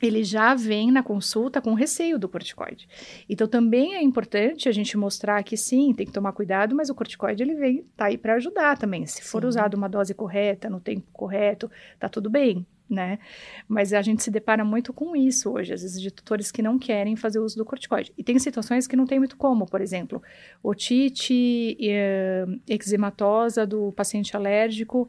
[0.00, 2.88] ele já vem na consulta com receio do corticoide.
[3.28, 6.94] Então também é importante a gente mostrar que sim, tem que tomar cuidado, mas o
[6.94, 9.06] corticoide ele vem tá aí para ajudar também.
[9.06, 9.48] Se for sim.
[9.48, 13.18] usado uma dose correta, no tempo correto, tá tudo bem né?
[13.66, 16.78] Mas a gente se depara muito com isso hoje, às vezes de tutores que não
[16.78, 18.12] querem fazer uso do corticoide.
[18.16, 20.22] E tem situações que não tem muito como, por exemplo,
[20.62, 25.08] otite uh, eczematosa do paciente alérgico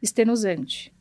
[0.00, 0.92] estenosante.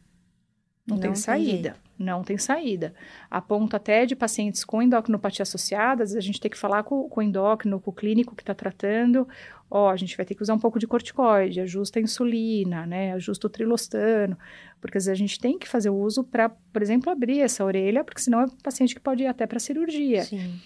[0.86, 1.76] Não, não tem saída.
[1.98, 2.94] Não tem saída.
[3.30, 7.20] A ponto até de pacientes com endocrinopatia associada, a gente tem que falar com, com
[7.20, 9.28] o endócrino, com o clínico que está tratando,
[9.70, 13.14] ó, a gente vai ter que usar um pouco de corticoide, ajusta a insulina, né,
[13.14, 14.38] ajusta o trilostano,
[14.80, 17.66] porque às vezes a gente tem que fazer o uso para, por exemplo, abrir essa
[17.66, 20.24] orelha, porque senão é um paciente que pode ir até para cirurgia.
[20.24, 20.60] Sim.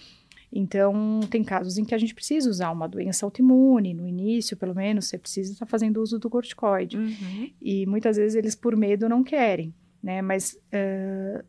[0.54, 4.76] Então, tem casos em que a gente precisa usar uma doença autoimune, no início, pelo
[4.76, 6.98] menos, você precisa estar tá fazendo uso do corticoide.
[6.98, 7.50] Uhum.
[7.62, 10.22] E muitas vezes eles, por medo, não querem, né?
[10.22, 11.44] Mas uh,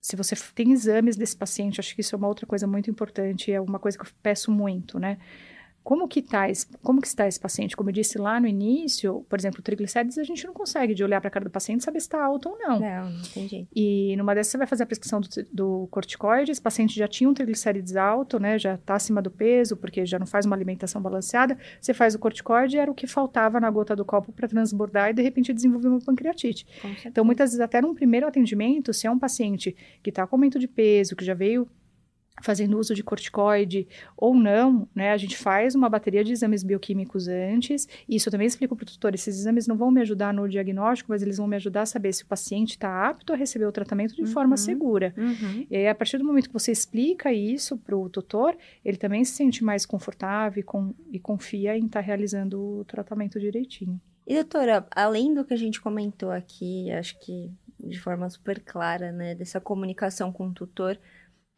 [0.00, 3.52] se você tem exames desse paciente, acho que isso é uma outra coisa muito importante,
[3.52, 5.18] é uma coisa que eu peço muito, né?
[5.88, 6.44] Como que, tá
[6.82, 7.74] como que está esse paciente?
[7.74, 11.18] Como eu disse lá no início, por exemplo, triglicérides, a gente não consegue de olhar
[11.18, 12.78] para a cara do paciente saber se está alto ou não.
[12.78, 13.68] Não, não tem jeito.
[13.74, 17.26] E numa dessas você vai fazer a prescrição do, do corticoide, esse paciente já tinha
[17.26, 21.00] um triglicérides alto, né, já está acima do peso, porque já não faz uma alimentação
[21.00, 25.08] balanceada, você faz o corticoide, era o que faltava na gota do copo para transbordar
[25.08, 26.66] e de repente desenvolver uma pancreatite.
[27.06, 30.58] Então, muitas vezes, até num primeiro atendimento, se é um paciente que está com aumento
[30.58, 31.66] de peso, que já veio
[32.42, 37.28] fazendo uso de corticoide ou não, né, a gente faz uma bateria de exames bioquímicos
[37.28, 40.32] antes, e isso eu também explico para o tutor, esses exames não vão me ajudar
[40.32, 43.36] no diagnóstico, mas eles vão me ajudar a saber se o paciente está apto a
[43.36, 44.28] receber o tratamento de uhum.
[44.28, 45.14] forma segura.
[45.16, 45.66] Uhum.
[45.70, 49.24] E aí, a partir do momento que você explica isso para o tutor, ele também
[49.24, 54.00] se sente mais confortável e, com, e confia em estar tá realizando o tratamento direitinho.
[54.26, 57.50] E doutora, além do que a gente comentou aqui, acho que
[57.82, 60.98] de forma super clara, né, dessa comunicação com o tutor,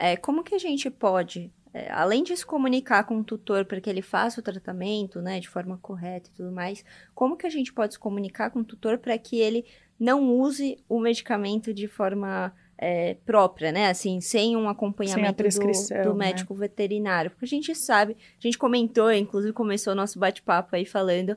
[0.01, 3.79] é, como que a gente pode, é, além de se comunicar com o tutor para
[3.83, 6.83] que ele faça o tratamento, né, de forma correta e tudo mais,
[7.15, 9.67] como que a gente pode se comunicar com o tutor para que ele
[9.99, 13.91] não use o medicamento de forma é, própria, né?
[13.91, 16.27] Assim, sem um acompanhamento sem do, do, né?
[16.27, 16.61] médico né?
[16.61, 17.31] veterinário.
[17.31, 21.37] Porque a gente sabe, a gente comentou, inclusive começou o nosso bate-papo aí falando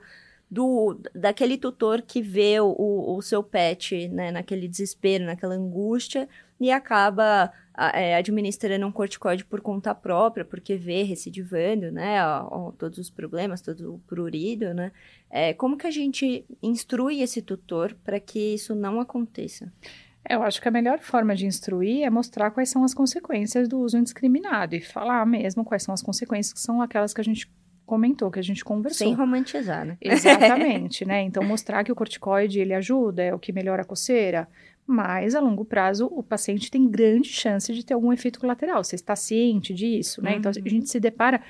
[0.50, 6.72] do daquele tutor que vê o, o seu pet, né, naquele desespero, naquela angústia e
[6.72, 7.52] acaba
[7.94, 13.10] é, administrando um corticoide por conta própria, porque vê recidivando, né, ó, ó, todos os
[13.10, 14.92] problemas, todo o prurido, né,
[15.30, 19.72] é, como que a gente instrui esse tutor para que isso não aconteça?
[20.30, 23.80] Eu acho que a melhor forma de instruir é mostrar quais são as consequências do
[23.80, 27.52] uso indiscriminado e falar mesmo quais são as consequências que são aquelas que a gente
[27.86, 29.06] comentou, que a gente conversou.
[29.06, 29.98] Sem romantizar, né?
[30.02, 31.22] Exatamente, né?
[31.22, 34.48] Então, mostrar que o corticoide, ele ajuda, é o que melhora a coceira,
[34.86, 38.84] mas a longo prazo o paciente tem grande chance de ter algum efeito colateral.
[38.84, 40.32] Você está ciente disso, né?
[40.32, 40.38] Uhum.
[40.38, 40.70] Então, a uhum.
[40.70, 41.42] gente se depara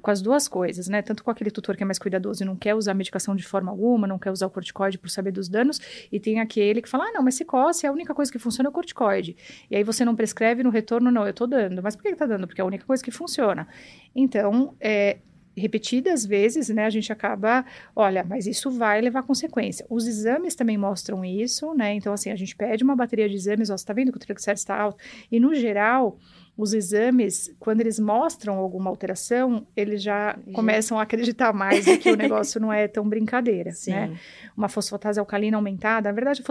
[0.00, 1.02] com as duas coisas, né?
[1.02, 3.42] Tanto com aquele tutor que é mais cuidadoso e não quer usar a medicação de
[3.42, 6.88] forma alguma, não quer usar o corticoide por saber dos danos, e tem aquele que
[6.88, 9.36] fala, ah, não, mas se coce, a única coisa que funciona é o corticoide.
[9.70, 11.82] E aí você não prescreve no retorno, não, eu tô dando.
[11.82, 12.46] Mas por que ele tá dando?
[12.46, 13.68] Porque é a única coisa que funciona.
[14.14, 15.18] Então, é,
[15.56, 19.86] repetidas vezes, né, a gente acaba, olha, mas isso vai levar consequência.
[19.88, 21.94] Os exames também mostram isso, né?
[21.94, 24.20] Então, assim, a gente pede uma bateria de exames, ó, você tá vendo que o
[24.20, 25.02] triglicérides está alto?
[25.30, 26.18] E, no geral,
[26.56, 32.16] os exames, quando eles mostram alguma alteração, eles já começam a acreditar mais que o
[32.16, 33.76] negócio não é tão brincadeira, né?
[33.76, 33.90] Sim.
[33.92, 34.18] né?
[34.56, 36.42] Uma fosfatase alcalina aumentada, na verdade,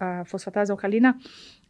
[0.00, 1.18] a fosfatase alcalina,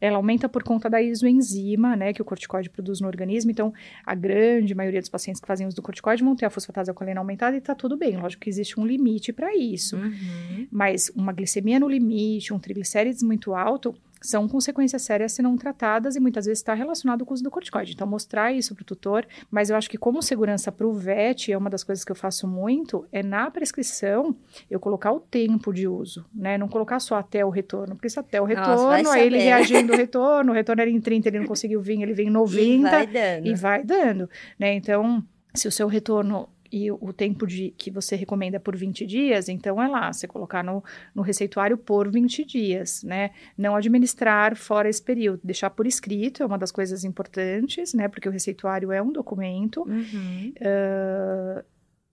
[0.00, 3.72] ela aumenta por conta da isoenzima, né, que o corticoide produz no organismo, então,
[4.04, 7.20] a grande maioria dos pacientes que fazem uso do corticoide vão ter a fosfatase alcalina
[7.20, 10.66] aumentada e tá tudo bem, lógico que existe um limite para isso, uhum.
[10.70, 16.16] mas uma glicemia no limite, um triglicérides muito alto, são consequências sérias se não tratadas
[16.16, 17.92] e muitas vezes está relacionado com o uso do corticoide.
[17.92, 21.52] Então, mostrar isso para o tutor, mas eu acho que como segurança para o VET,
[21.52, 24.36] é uma das coisas que eu faço muito, é na prescrição
[24.70, 26.58] eu colocar o tempo de uso, né?
[26.58, 29.92] Não colocar só até o retorno, porque se até o retorno, Nossa, aí ele reagindo
[29.92, 32.88] o retorno, o retorno era em 30, ele não conseguiu vir, ele vem em 90
[32.88, 34.28] e vai dando, e vai dando
[34.58, 34.74] né?
[34.74, 35.22] Então,
[35.54, 39.80] se o seu retorno e o tempo de que você recomenda por 20 dias, então
[39.82, 40.82] é lá, você colocar no,
[41.14, 43.30] no receituário por 20 dias, né?
[43.56, 48.08] Não administrar fora esse período, deixar por escrito é uma das coisas importantes, né?
[48.08, 49.82] Porque o receituário é um documento.
[49.82, 50.52] Uhum.
[50.58, 51.64] Uh,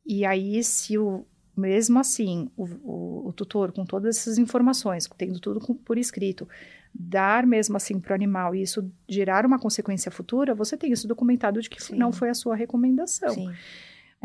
[0.05, 5.39] e aí, se o, mesmo assim, o, o, o, tutor, com todas essas informações, tendo
[5.39, 6.47] tudo com, por escrito,
[6.93, 11.07] dar mesmo assim para o animal e isso gerar uma consequência futura, você tem isso
[11.07, 11.95] documentado de que Sim.
[11.95, 13.33] não foi a sua recomendação.
[13.33, 13.51] Sim.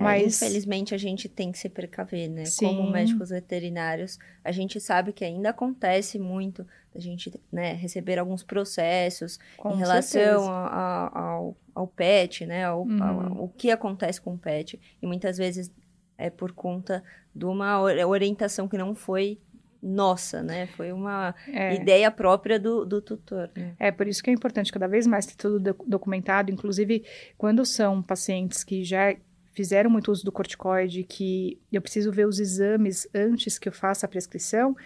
[0.00, 0.42] É, Mas...
[0.42, 2.46] Infelizmente a gente tem que se precaver, né?
[2.46, 2.66] Sim.
[2.66, 8.42] Como médicos veterinários, a gente sabe que ainda acontece muito a gente né, receber alguns
[8.42, 12.64] processos Com em relação a, a, ao, ao pet, né?
[12.64, 13.02] Ao, uhum.
[13.02, 14.80] ao, o que acontece com o pet.
[15.00, 15.70] E muitas vezes
[16.18, 19.38] é por conta de uma orientação que não foi
[19.82, 20.66] nossa, né?
[20.66, 21.74] Foi uma é.
[21.74, 23.50] ideia própria do, do tutor.
[23.56, 23.74] Né?
[23.78, 27.04] É, por isso que é importante cada vez mais ter tudo documentado, inclusive
[27.38, 29.14] quando são pacientes que já
[29.52, 34.06] fizeram muito uso do corticoide, que eu preciso ver os exames antes que eu faça
[34.06, 34.76] a prescrição.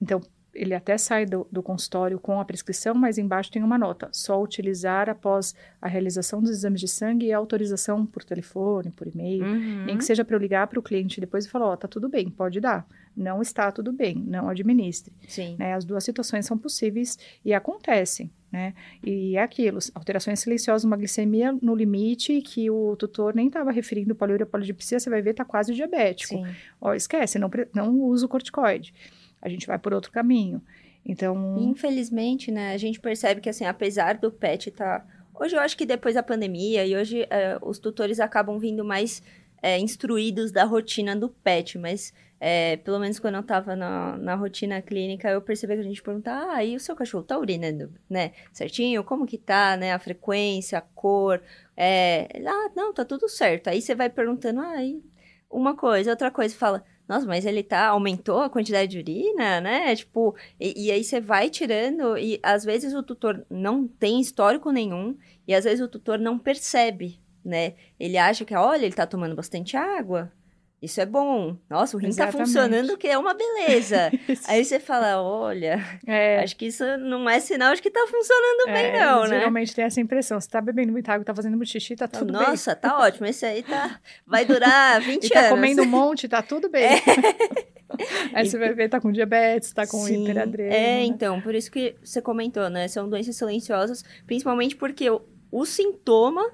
[0.00, 0.20] Então,
[0.54, 4.40] ele até sai do, do, consultório com a prescrição, mas embaixo tem uma nota: só
[4.42, 9.44] utilizar após a realização dos exames de sangue e autorização por telefone, por e-mail.
[9.44, 9.84] Uhum.
[9.86, 11.88] Nem que seja para eu ligar para o cliente depois e falar: Ó, oh, tá
[11.88, 12.86] tudo bem, pode dar.
[13.16, 15.12] Não está tudo bem, não administre.
[15.26, 15.56] Sim.
[15.58, 15.74] Né?
[15.74, 18.74] As duas situações são possíveis e acontecem né?
[19.02, 24.14] E é aquilo, alterações silenciosas, uma glicemia no limite que o tutor nem estava referindo
[24.14, 26.34] poliúria polidipsia, você vai ver tá quase diabético.
[26.34, 26.44] Sim.
[26.78, 28.92] Ó, esquece, não, não usa o corticoide.
[29.40, 30.60] A gente vai por outro caminho.
[31.04, 35.06] Então, infelizmente, né, a gente percebe que assim, apesar do PET estar tá...
[35.34, 39.22] hoje eu acho que depois da pandemia e hoje é, os tutores acabam vindo mais
[39.62, 42.12] é, instruídos da rotina do PET, mas
[42.44, 46.02] é, pelo menos quando eu tava na, na rotina clínica, eu percebi que a gente
[46.02, 49.04] perguntava, ah, e o seu cachorro tá urinando, né, certinho?
[49.04, 51.40] Como que tá, né, a frequência, a cor?
[51.76, 53.68] É, ah, não, tá tudo certo.
[53.68, 55.00] Aí você vai perguntando, ah, e
[55.48, 59.94] uma coisa, outra coisa, fala, nossa, mas ele tá, aumentou a quantidade de urina, né?
[59.94, 64.72] Tipo, e, e, aí você vai tirando, e às vezes o tutor não tem histórico
[64.72, 67.74] nenhum, e às vezes o tutor não percebe, né?
[68.00, 70.32] Ele acha que, olha, ele tá tomando bastante água,
[70.82, 71.56] isso é bom.
[71.70, 74.10] Nossa, o rim está funcionando, que é uma beleza.
[74.48, 76.40] Aí você fala, olha, é.
[76.40, 79.38] acho que isso não é sinal de que está funcionando é, bem, não, né?
[79.38, 80.40] Geralmente tem essa impressão.
[80.40, 82.50] Você está bebendo muita água, está fazendo muito xixi, tá tudo Nossa, bem.
[82.50, 83.26] Nossa, tá ótimo.
[83.26, 84.00] Esse aí tá...
[84.26, 85.50] vai durar 20 e tá anos.
[85.50, 86.82] tá comendo um monte, tá tudo bem.
[86.82, 87.72] É.
[88.32, 90.72] Aí você vai ver, tá com diabetes, tá com Sim, hiperadreno.
[90.72, 91.04] É, né?
[91.04, 92.88] então, por isso que você comentou, né?
[92.88, 96.50] São doenças silenciosas, principalmente porque o, o sintoma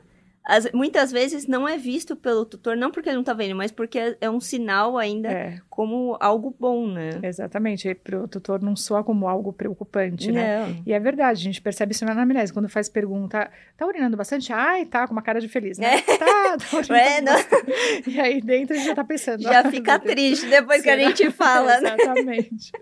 [0.48, 3.70] as, muitas vezes não é visto pelo tutor, não porque ele não tá vendo, mas
[3.70, 5.60] porque é, é um sinal ainda é.
[5.68, 7.10] como algo bom, né?
[7.22, 10.66] Exatamente, para o tutor não soa como algo preocupante, né?
[10.66, 10.82] Não.
[10.86, 14.50] E é verdade, a gente percebe isso na anamnese, quando faz pergunta, tá urinando bastante?
[14.50, 15.96] Ai, tá, com uma cara de feliz, né?
[15.96, 16.16] É.
[16.16, 17.28] Tá, tá urinando
[18.08, 18.10] é.
[18.10, 19.42] E aí dentro já tá pensando.
[19.42, 20.96] Já ah, fica triste depois Será?
[20.96, 21.94] que a gente fala, né?
[21.94, 22.72] Exatamente.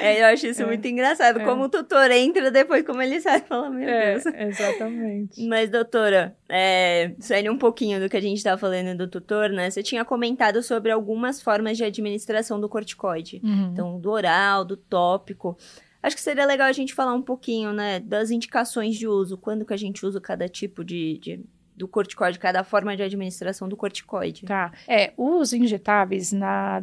[0.00, 0.66] É, eu acho isso é.
[0.66, 1.40] muito engraçado.
[1.40, 1.44] É.
[1.44, 4.26] Como o tutor entra, depois como ele sai, fala, meu é, Deus.
[4.26, 5.42] Exatamente.
[5.46, 9.70] Mas, doutora, é, saindo um pouquinho do que a gente estava falando do tutor, né?
[9.70, 13.40] Você tinha comentado sobre algumas formas de administração do corticoide.
[13.42, 13.70] Uhum.
[13.72, 15.56] Então, do oral, do tópico.
[16.02, 19.64] Acho que seria legal a gente falar um pouquinho, né, das indicações de uso, quando
[19.64, 21.40] que a gente usa cada tipo de, de
[21.76, 24.46] do corticoide, cada forma de administração do corticoide.
[24.46, 24.72] Tá.
[24.88, 26.82] É, os injetáveis na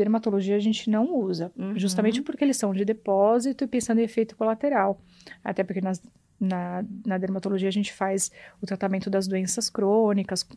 [0.00, 1.78] dermatologia a gente não usa, uhum.
[1.78, 5.00] justamente porque eles são de depósito e pensando em efeito colateral.
[5.44, 6.02] Até porque nas
[6.40, 10.48] na, na dermatologia, a gente faz o tratamento das doenças crônicas,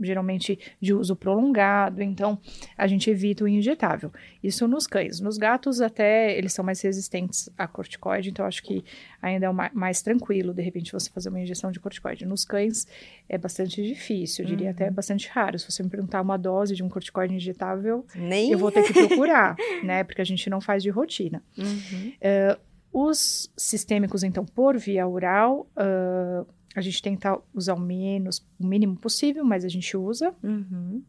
[0.00, 2.38] geralmente de uso prolongado, então
[2.76, 4.12] a gente evita o injetável.
[4.42, 5.20] Isso nos cães.
[5.20, 8.84] Nos gatos, até eles são mais resistentes a corticoide, então acho que
[9.22, 12.26] ainda é mais, mais tranquilo, de repente, você fazer uma injeção de corticoide.
[12.26, 12.88] Nos cães
[13.28, 14.72] é bastante difícil, eu diria uhum.
[14.72, 15.58] até bastante raro.
[15.58, 18.50] Se você me perguntar uma dose de um corticoide injetável, Nem...
[18.50, 20.02] eu vou ter que procurar, né?
[20.02, 21.40] Porque a gente não faz de rotina.
[21.56, 22.12] Uhum.
[22.20, 28.66] Uh, os sistêmicos, então, por via oral, uh, a gente tenta usar o menos, o
[28.66, 30.34] mínimo possível, mas a gente usa.
[30.42, 31.02] Uhum.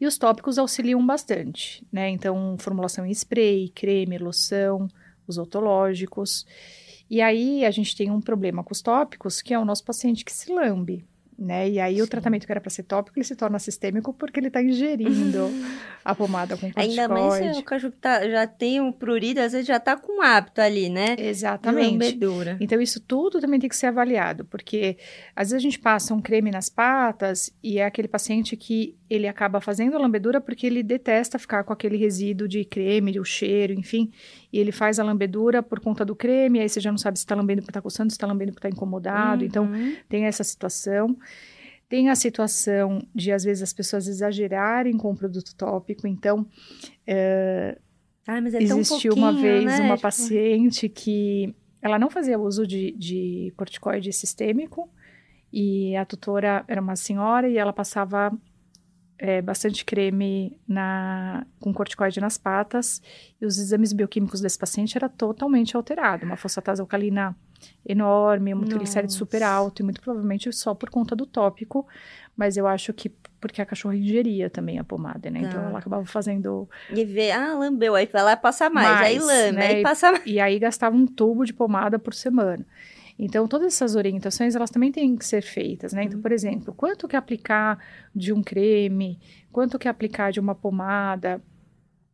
[0.00, 2.08] E os tópicos auxiliam bastante, né?
[2.08, 4.88] Então, formulação em spray, creme, loção,
[5.26, 6.46] os otológicos.
[7.10, 10.24] E aí, a gente tem um problema com os tópicos, que é o nosso paciente
[10.24, 11.04] que se lambe
[11.38, 11.70] né?
[11.70, 12.02] E aí Sim.
[12.02, 15.48] o tratamento que era para ser tópico, ele se torna sistêmico porque ele está ingerindo
[16.04, 17.00] a pomada com corticoide.
[17.00, 20.20] Ainda mais se o cachorro tá, já tem um prurido, às vezes já está com
[20.20, 21.14] hábito ali, né?
[21.16, 22.18] Exatamente.
[22.60, 24.98] Então isso tudo também tem que ser avaliado, porque
[25.36, 29.26] às vezes a gente passa um creme nas patas e é aquele paciente que ele
[29.26, 33.72] acaba fazendo a lambedura porque ele detesta ficar com aquele resíduo de creme, o cheiro,
[33.72, 34.10] enfim,
[34.52, 37.24] e ele faz a lambedura por conta do creme, aí você já não sabe se
[37.24, 39.76] está lambendo porque está coçando, se está lambendo porque está incomodado, então uhum.
[39.76, 41.16] então tem essa situação.
[41.88, 46.46] Tem a situação de, às vezes, as pessoas exagerarem com o produto tópico, então...
[47.06, 47.78] É,
[48.26, 49.80] Ai, é existiu uma vez né?
[49.80, 50.02] uma tipo...
[50.02, 54.90] paciente que ela não fazia uso de, de corticoide sistêmico,
[55.52, 58.30] e a tutora era uma senhora e ela passava
[59.18, 63.02] é, bastante creme na, com corticoide nas patas
[63.40, 67.36] e os exames bioquímicos desse paciente era totalmente alterado, uma fosfatase alcalina
[67.84, 71.86] enorme, um triglicéride super alto e muito provavelmente só por conta do tópico,
[72.36, 75.40] mas eu acho que porque a cachorra ingeria também a pomada, né?
[75.40, 75.56] Então, tá.
[75.58, 79.18] Então ela acabava fazendo e vê, ah, lambeu, aí vai lá passar mais, mais aí
[79.18, 79.66] lambe, né?
[79.66, 80.26] aí passa mais.
[80.26, 82.64] E aí gastava um tubo de pomada por semana.
[83.18, 86.04] Então, todas essas orientações, elas também têm que ser feitas, né?
[86.04, 86.22] Então, uhum.
[86.22, 87.78] por exemplo, quanto que aplicar
[88.14, 89.18] de um creme,
[89.50, 91.42] quanto que aplicar de uma pomada,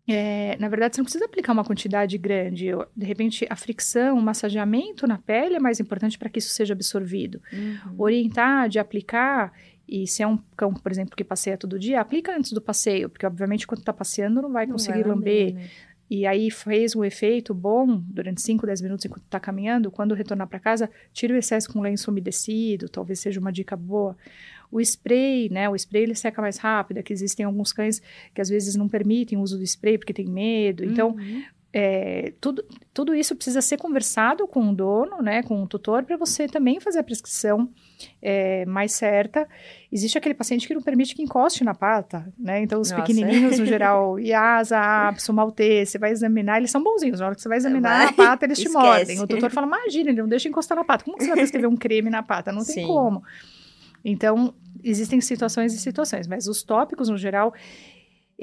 [0.07, 2.71] é, na verdade, você não precisa aplicar uma quantidade grande.
[2.95, 6.75] De repente, a fricção, o massageamento na pele é mais importante para que isso seja
[6.75, 7.41] absorvido.
[7.53, 7.95] Uhum.
[7.99, 9.53] Orientar de aplicar,
[9.89, 13.09] e se é um cão, por exemplo, que passeia todo dia, aplica antes do passeio,
[13.09, 15.47] porque obviamente quando está passeando não vai conseguir não vai lamber.
[15.49, 15.71] lamber né?
[16.11, 20.47] E aí fez um efeito bom durante 5, 10 minutos enquanto está caminhando, quando retornar
[20.47, 24.17] para casa, tira o excesso com lenço umedecido, talvez seja uma dica boa.
[24.71, 28.03] O spray, né, o spray ele seca mais rápido, é que existem alguns cães
[28.35, 31.43] que às vezes não permitem o uso do spray porque tem medo, então uhum
[31.77, 36.17] é, tudo, tudo isso precisa ser conversado com o dono, né, com o tutor, para
[36.17, 37.69] você também fazer a prescrição
[38.23, 39.49] é, mais certa.
[39.91, 42.63] Existe aquele paciente que não permite que encoste na pata, né?
[42.63, 43.03] Então, os Nossa.
[43.03, 47.19] pequenininhos, no geral, Iasa, Apso, Maltese, você vai examinar, eles são bonzinhos.
[47.19, 48.07] Na hora que você vai examinar vai.
[48.07, 49.21] a pata, eles te mordem.
[49.21, 51.05] O tutor fala, imagina, ele não deixa encostar na pata.
[51.05, 52.53] Como que você vai prescrever um creme na pata?
[52.53, 52.87] Não tem Sim.
[52.87, 53.21] como.
[54.05, 57.53] Então, existem situações e situações, mas os tópicos, no geral,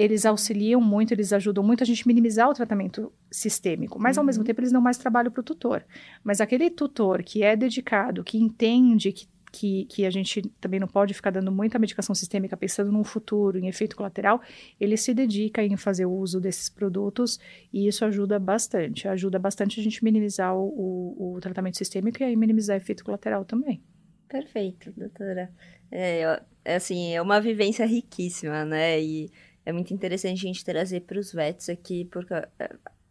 [0.02, 4.22] eles auxiliam muito, eles ajudam muito a gente minimizar o tratamento sistêmico, mas uhum.
[4.22, 4.46] ao mesmo uhum.
[4.46, 5.86] tempo eles dão mais trabalho para o tutor.
[6.24, 10.88] Mas aquele tutor que é dedicado, que entende que, que, que, a gente também não
[10.88, 14.42] pode ficar dando muita medicação sistêmica pensando no futuro, em efeito colateral,
[14.80, 17.40] ele se dedica em fazer o uso desses produtos
[17.72, 19.08] e isso ajuda bastante.
[19.08, 23.46] Ajuda bastante a gente minimizar o, o, o tratamento sistêmico e aí minimizar efeito colateral
[23.46, 23.84] também.
[24.28, 25.52] Perfeito, doutora.
[25.92, 29.02] É assim, é uma vivência riquíssima, né?
[29.02, 29.30] E
[29.66, 32.48] é muito interessante a gente trazer para os vets aqui, porque é,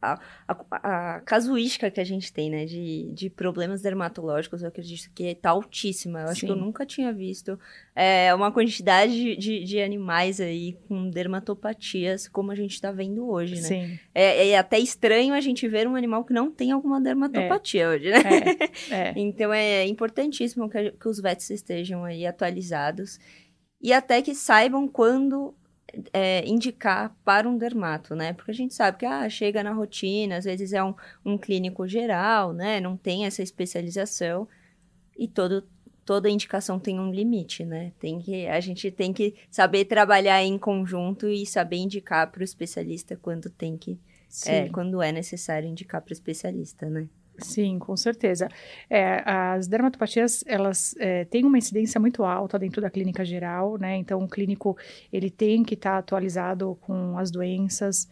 [0.03, 5.11] a, a, a, casuística que a gente tem, né, de, de problemas dermatológicos, eu acredito
[5.15, 6.21] que está altíssima.
[6.21, 6.33] Eu Sim.
[6.33, 7.59] acho que eu nunca tinha visto
[7.95, 13.57] é, uma quantidade de, de animais aí com dermatopatias como a gente está vendo hoje,
[13.57, 13.61] né?
[13.61, 13.99] Sim.
[14.15, 17.89] É, é, até estranho a gente ver um animal que não tem alguma dermatopatia é.
[17.89, 18.21] hoje, né?
[18.91, 19.13] É, é.
[19.21, 23.19] então é importantíssimo que, que os vets estejam aí atualizados
[23.83, 25.55] e até que saibam quando
[26.13, 28.33] é, indicar para um dermato, né?
[28.33, 31.87] Porque a gente sabe que ah, chega na rotina, às vezes é um, um clínico
[31.87, 32.81] geral, né?
[32.81, 34.49] Não tem essa especialização
[35.19, 35.67] e todo,
[36.05, 37.93] toda indicação tem um limite, né?
[37.99, 42.45] Tem que, a gente tem que saber trabalhar em conjunto e saber indicar para o
[42.45, 43.99] especialista quando tem que,
[44.47, 47.09] é, quando é necessário indicar para o especialista, né?
[47.41, 48.49] Sim, com certeza.
[48.89, 53.97] É, as dermatopatias, elas é, têm uma incidência muito alta dentro da clínica geral, né?
[53.97, 54.77] Então, o clínico,
[55.13, 58.09] ele tem que estar tá atualizado com as doenças.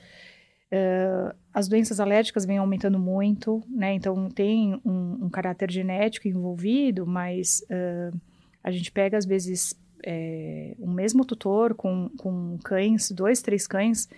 [0.71, 3.95] Uh, as doenças alérgicas vêm aumentando muito, né?
[3.95, 8.15] Então tem um, um caráter genético envolvido, mas uh,
[8.63, 9.75] a gente pega às vezes
[10.05, 14.09] é, mesmo tutor com, com cães, dois, três cães,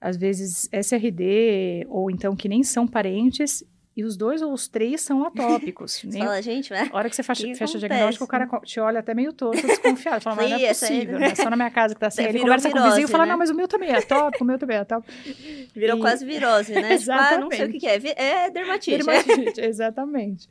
[0.00, 3.64] às vezes SRD, ou então que nem são parentes,
[3.96, 6.02] e os dois ou os três são atópicos.
[6.04, 6.22] Nem...
[6.22, 6.90] Fala, gente, né?
[6.92, 9.66] A hora que você fecha, que fecha diagnóstico, o cara te olha até meio torto,
[9.66, 10.22] desconfiado.
[10.22, 11.34] Fala, mas não é possível, né?
[11.34, 12.22] Só na minha casa que tá assim.
[12.28, 13.32] Ele conversa virose, com o vizinho e fala, né?
[13.32, 15.10] não, mas o meu também é atópico, o meu também é atópico.
[15.74, 16.00] Virou e...
[16.00, 16.92] quase virose, né?
[16.92, 17.30] Exatamente.
[17.30, 18.44] Tipo, ah, não sei o que é.
[18.44, 19.02] É dermatite.
[19.02, 20.48] Dermatite, exatamente.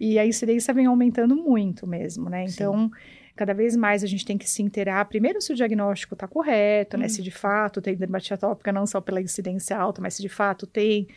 [0.00, 2.46] E a incidência vem aumentando muito mesmo, né?
[2.48, 2.88] Então...
[2.88, 6.28] Sim cada vez mais a gente tem que se inteirar, primeiro se o diagnóstico está
[6.28, 7.08] correto, né?
[7.08, 10.66] Se de fato tem dermatite atópica, não só pela incidência alta, mas se de fato
[10.66, 11.08] tem,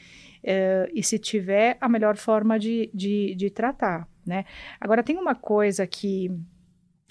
[0.43, 4.45] uh, e se tiver a melhor forma de, de, de tratar, né?
[4.79, 6.31] Agora, tem uma coisa que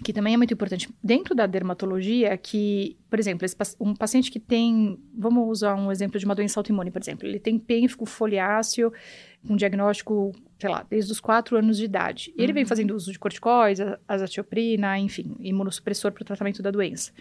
[0.03, 3.47] que também é muito importante dentro da dermatologia, que, por exemplo,
[3.79, 7.39] um paciente que tem, vamos usar um exemplo de uma doença autoimune, por exemplo, ele
[7.39, 8.93] tem pênfico foliáceo,
[9.49, 12.35] um diagnóstico, sei lá, desde os 4 anos de idade.
[12.37, 12.69] E ele vem uhum.
[12.69, 17.13] fazendo uso de corticoides, azatioprina, enfim, imunossupressor para o tratamento da doença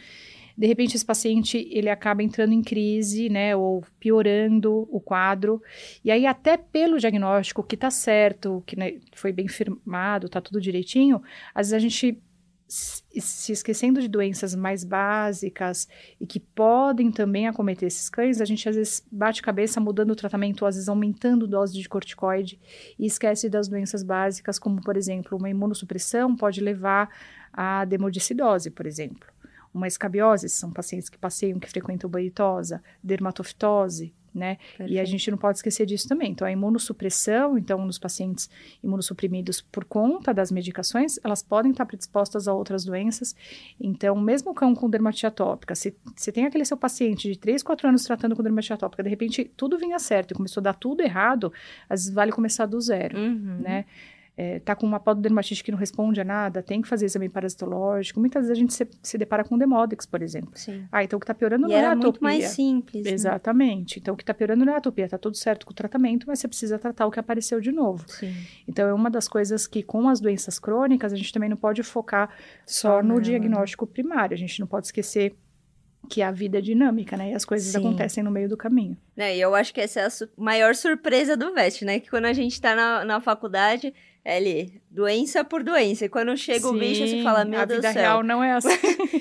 [0.61, 5.59] de repente esse paciente ele acaba entrando em crise, né, ou piorando o quadro,
[6.05, 10.61] e aí até pelo diagnóstico que está certo, que né, foi bem firmado, está tudo
[10.61, 11.19] direitinho,
[11.55, 12.21] às vezes a gente
[12.67, 15.87] se esquecendo de doenças mais básicas
[16.19, 20.15] e que podem também acometer esses cães, a gente às vezes bate cabeça mudando o
[20.15, 22.59] tratamento, às vezes aumentando dose de corticoide
[22.99, 27.09] e esquece das doenças básicas, como por exemplo, uma imunossupressão pode levar
[27.51, 29.30] à demodicidose, por exemplo
[29.73, 34.57] uma escabiose, são pacientes que passeiam, que frequentam banhitosa, dermatofitose, né?
[34.87, 36.31] E a gente não pode esquecer disso também.
[36.31, 38.49] Então, a imunossupressão, então, nos pacientes
[38.81, 43.35] imunossuprimidos por conta das medicações, elas podem estar predispostas a outras doenças.
[43.79, 47.61] Então, mesmo o cão com dermatite atópica, se você tem aquele seu paciente de 3,
[47.61, 50.73] 4 anos tratando com dermatite atópica, de repente tudo vinha certo e começou a dar
[50.73, 51.51] tudo errado,
[51.89, 53.59] às vezes vale começar do zero, uhum.
[53.59, 53.85] né?
[54.37, 58.19] É, tá com uma pododermatite que não responde a nada, tem que fazer exame parasitológico.
[58.19, 60.51] Muitas vezes a gente se, se depara com demodex, por exemplo.
[60.55, 60.85] Sim.
[60.91, 62.03] Ah, então o que está piorando e não é a atopia.
[62.03, 63.03] muito mais simples.
[63.03, 63.11] Né?
[63.11, 63.97] Exatamente.
[63.97, 64.01] Né?
[64.01, 66.25] Então o que está piorando não é a atopia, tá tudo certo com o tratamento,
[66.27, 68.03] mas você precisa tratar o que apareceu de novo.
[68.07, 68.33] Sim.
[68.67, 71.83] Então é uma das coisas que com as doenças crônicas a gente também não pode
[71.83, 72.29] focar
[72.65, 73.21] só, só no né?
[73.21, 74.33] diagnóstico primário.
[74.33, 75.35] A gente não pode esquecer
[76.09, 77.31] que a vida é dinâmica, né?
[77.31, 77.77] E as coisas Sim.
[77.77, 78.97] acontecem no meio do caminho.
[79.15, 81.99] É, e eu acho que essa é a su maior surpresa do VET, né?
[81.99, 86.05] Que quando a gente tá na, na faculdade, ali, doença por doença.
[86.05, 87.89] E quando chega Sim, o bicho, você fala, meu Deus do céu.
[87.89, 88.69] A vida real não é assim.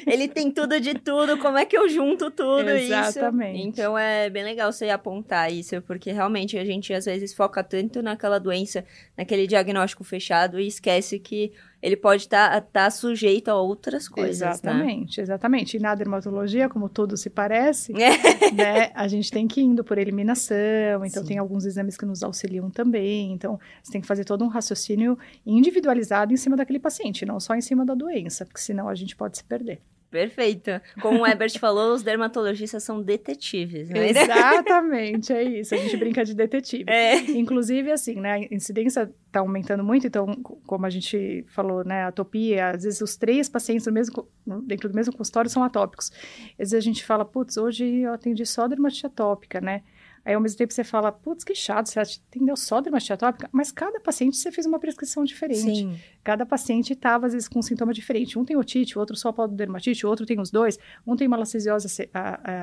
[0.07, 3.59] Ele tem tudo de tudo, como é que eu junto tudo Exatamente.
[3.59, 3.69] isso?
[3.69, 8.03] Então é bem legal você apontar isso, porque realmente a gente às vezes foca tanto
[8.03, 8.85] naquela doença,
[9.17, 11.53] naquele diagnóstico fechado e esquece que
[11.83, 14.41] ele pode estar tá, tá sujeito a outras coisas.
[14.41, 14.51] Né?
[14.51, 15.23] Exatamente, né?
[15.23, 15.77] exatamente.
[15.77, 18.53] E na dermatologia, como tudo se parece, é.
[18.53, 21.29] né, a gente tem que ir indo por eliminação, então Sim.
[21.29, 23.33] tem alguns exames que nos auxiliam também.
[23.33, 25.19] Então, você tem que fazer todo um raciocínio
[25.61, 29.15] individualizado em cima daquele paciente, não só em cima da doença, porque senão a gente
[29.15, 29.81] pode se perder.
[30.11, 30.73] Perfeito.
[31.01, 34.11] Como o Ebert falou, os dermatologistas são detetives, né?
[34.11, 35.73] Exatamente, é isso.
[35.73, 36.85] A gente brinca de detetive.
[36.91, 37.17] É.
[37.31, 38.33] Inclusive, assim, né?
[38.33, 40.27] A incidência está aumentando muito, então,
[40.67, 42.05] como a gente falou, né?
[42.05, 44.29] Atopia, às vezes os três pacientes do mesmo,
[44.67, 46.11] dentro do mesmo consultório são atópicos.
[46.59, 49.83] Às vezes a gente fala, putz, hoje eu atendi só dermatite atópica, né?
[50.25, 53.73] Aí, ao mesmo tempo, você fala, putz, que chato, você atendeu só dermatite atópica, mas
[53.73, 55.61] cada paciente você fez uma prescrição diferente.
[55.61, 55.99] Sim.
[56.23, 58.39] Cada paciente estava, às vezes, com um sintoma diferente.
[58.39, 60.79] Um tem otite, o outro só dermatite, o outro tem os dois.
[61.07, 61.87] Um tem uma lacesiose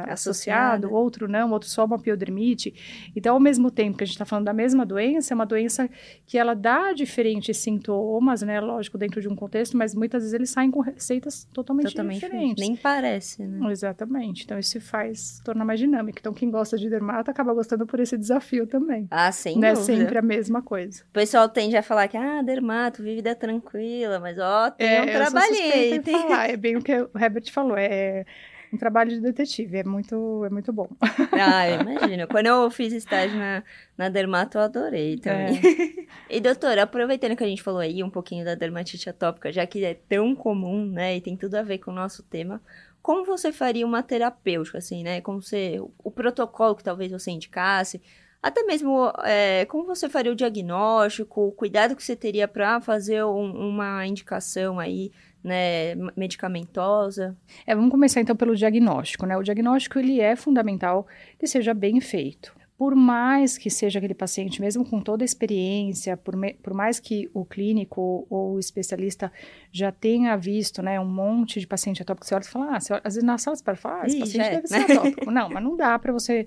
[0.08, 3.12] associado, outro não, outro só uma piodermite.
[3.16, 5.90] Então, ao mesmo tempo que a gente está falando da mesma doença, é uma doença
[6.26, 8.60] que ela dá diferentes sintomas, né?
[8.60, 12.68] Lógico, dentro de um contexto, mas muitas vezes eles saem com receitas totalmente, totalmente diferentes.
[12.68, 13.72] Nem parece, né?
[13.72, 14.44] Exatamente.
[14.44, 16.20] Então, isso faz tornar mais dinâmico.
[16.20, 19.08] Então, quem gosta de dermato acaba gostando por esse desafio também.
[19.12, 21.04] Ah, sem Não é sempre a mesma coisa.
[21.04, 25.02] O pessoal tende a falar que, ah, dermato, vive da tranquila, mas ó, tem é,
[25.02, 26.04] um trabalhinho.
[26.04, 26.22] Tem...
[26.22, 28.26] falar, é bem o que o Herbert falou, é
[28.72, 30.88] um trabalho de detetive, é muito, é muito bom.
[31.32, 32.28] Ah, imagina.
[32.28, 33.64] Quando eu fiz estágio na,
[33.98, 35.58] na dermato, eu adorei também.
[35.58, 36.08] É.
[36.30, 39.84] E doutora, aproveitando que a gente falou aí um pouquinho da dermatite atópica, já que
[39.86, 42.62] é tão comum, né, e tem tudo a ver com o nosso tema,
[43.08, 45.22] como você faria uma terapêutica, assim, né?
[45.22, 48.02] Como você, o protocolo que talvez você indicasse,
[48.44, 53.24] até mesmo é, como você faria o diagnóstico, o cuidado que você teria para fazer
[53.24, 55.10] um, uma indicação aí,
[55.42, 57.34] né, medicamentosa?
[57.66, 59.38] É, vamos começar então pelo diagnóstico, né?
[59.38, 61.08] O diagnóstico ele é fundamental
[61.40, 62.54] que seja bem feito.
[62.78, 67.00] Por mais que seja aquele paciente, mesmo com toda a experiência, por, me, por mais
[67.00, 69.32] que o clínico ou o especialista
[69.72, 72.88] já tenha visto, né, um monte de paciente atópico, você olha e fala, ah, às
[73.16, 74.50] vezes na sala você para falar, ah, esse paciente é.
[74.58, 75.26] deve ser atópico.
[75.32, 76.46] não, mas não dá para você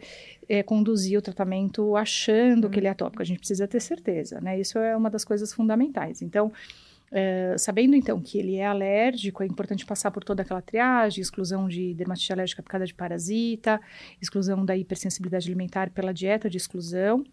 [0.49, 2.71] é, conduzir o tratamento achando hum.
[2.71, 5.53] que ele é atópico, a gente precisa ter certeza, né, isso é uma das coisas
[5.53, 6.23] fundamentais.
[6.23, 6.53] Então,
[7.11, 11.67] Uh, sabendo então que ele é alérgico, é importante passar por toda aquela triagem, exclusão
[11.67, 13.81] de dermatite alérgica picada de parasita,
[14.23, 17.25] exclusão da hipersensibilidade alimentar pela dieta de exclusão,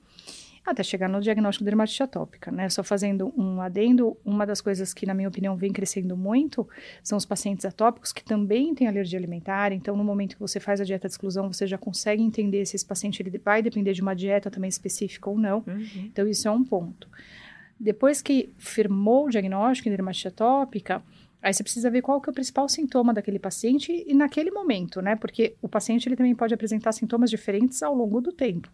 [0.65, 2.67] até chegar no diagnóstico de dermatite atópica, né?
[2.69, 6.67] Só fazendo um adendo, uma das coisas que, na minha opinião, vem crescendo muito
[7.03, 9.71] são os pacientes atópicos que também têm alergia alimentar.
[9.71, 12.75] Então, no momento que você faz a dieta de exclusão, você já consegue entender se
[12.75, 15.63] esse paciente ele vai depender de uma dieta também específica ou não.
[15.67, 15.87] Uhum.
[16.05, 17.07] Então, isso é um ponto.
[17.79, 21.03] Depois que firmou o diagnóstico em dermatite atópica,
[21.41, 25.01] aí você precisa ver qual que é o principal sintoma daquele paciente e naquele momento,
[25.01, 25.15] né?
[25.15, 28.71] Porque o paciente ele também pode apresentar sintomas diferentes ao longo do tempo.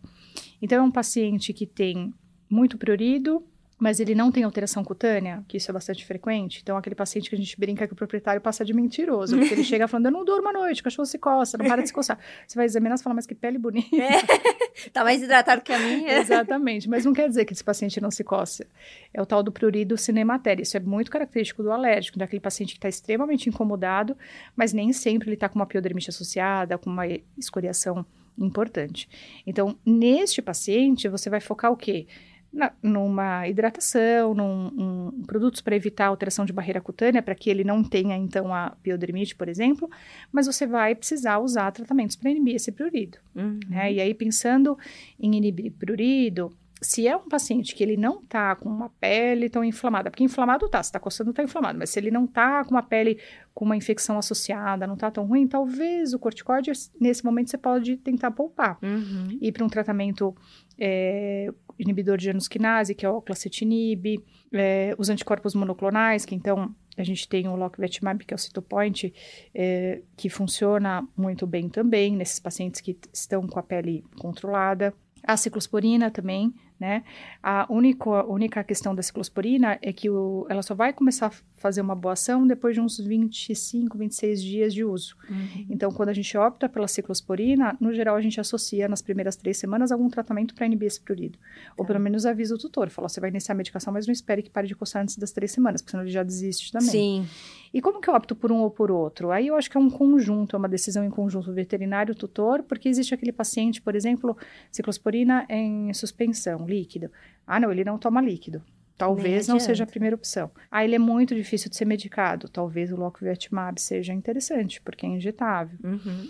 [0.61, 2.13] Então, é um paciente que tem
[2.49, 3.45] muito prurido,
[3.83, 6.61] mas ele não tem alteração cutânea, que isso é bastante frequente.
[6.63, 9.63] Então, aquele paciente que a gente brinca que o proprietário passa de mentiroso, porque ele
[9.65, 11.93] chega falando, eu não durmo à noite, o cachorro se coça, não para de se
[11.93, 12.17] coçar.
[12.47, 13.93] Você vai examinar e fala, mas que pele bonita.
[13.93, 14.21] É,
[14.93, 16.17] tá mais hidratado que a minha.
[16.17, 18.65] Exatamente, mas não quer dizer que esse paciente não se coça.
[19.13, 20.63] É o tal do prurido cinematéria.
[20.63, 24.15] Isso é muito característico do alérgico, daquele paciente que está extremamente incomodado,
[24.55, 27.05] mas nem sempre ele está com uma piodermite associada, com uma
[27.37, 28.05] escoriação
[28.37, 29.09] importante.
[29.45, 32.07] Então, neste paciente, você vai focar o quê?
[32.53, 37.63] Na, numa hidratação, num um, produtos para evitar alteração de barreira cutânea, para que ele
[37.63, 39.89] não tenha, então, a piodermite, por exemplo,
[40.31, 43.17] mas você vai precisar usar tratamentos para inibir esse prurido.
[43.35, 43.59] Uhum.
[43.67, 43.93] Né?
[43.93, 44.77] E aí, pensando
[45.19, 49.63] em inibir prurido, se é um paciente que ele não está com uma pele tão
[49.63, 52.71] inflamada, porque inflamado tá, se está coçando, está inflamado, mas se ele não está com
[52.71, 53.19] uma pele
[53.53, 57.97] com uma infecção associada, não está tão ruim, talvez o corticóide, nesse momento, você pode
[57.97, 58.77] tentar poupar.
[58.81, 59.37] Uhum.
[59.41, 60.35] Ir para um tratamento
[60.77, 64.21] é, inibidor de anusquinase, que é o oclacetinib,
[64.53, 69.13] é, os anticorpos monoclonais, que então a gente tem o Locvetimab, que é o Cytopoint,
[69.53, 74.93] é, que funciona muito bem também nesses pacientes que estão com a pele controlada.
[75.25, 77.03] A ciclosporina também, né?
[77.41, 81.81] A única, única questão da ciclosporina é que o, ela só vai começar a fazer
[81.81, 85.15] uma boa ação depois de uns 25, 26 dias de uso.
[85.29, 85.65] Uhum.
[85.69, 89.57] Então, quando a gente opta pela ciclosporina, no geral a gente associa nas primeiras três
[89.57, 91.39] semanas algum tratamento para inibir esse prurido.
[91.77, 92.03] Ou pelo tá.
[92.03, 94.67] menos avisa o tutor, fala, você vai iniciar a medicação, mas não espere que pare
[94.67, 96.89] de coçar antes das três semanas, porque senão ele já desiste também.
[96.89, 97.27] Sim.
[97.73, 99.31] E como que eu opto por um ou por outro?
[99.31, 103.15] Aí eu acho que é um conjunto, é uma decisão em conjunto veterinário-tutor, porque existe
[103.15, 104.37] aquele paciente, por exemplo,
[104.71, 107.11] ciclosporina em suspensão, líquido.
[107.45, 108.63] Ah, não, ele não toma líquido.
[108.97, 110.51] Talvez não seja a primeira opção.
[110.69, 112.47] Ah, ele é muito difícil de ser medicado.
[112.47, 115.77] Talvez o Locvitimab seja interessante, porque é injetável.
[115.83, 116.29] Uhum.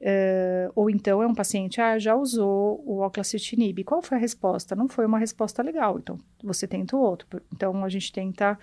[0.00, 3.82] Uh, ou então é um paciente, ah, já usou o oclacitinib.
[3.84, 4.74] Qual foi a resposta?
[4.74, 7.42] Não foi uma resposta legal, então você tenta o outro.
[7.52, 8.58] Então a gente tenta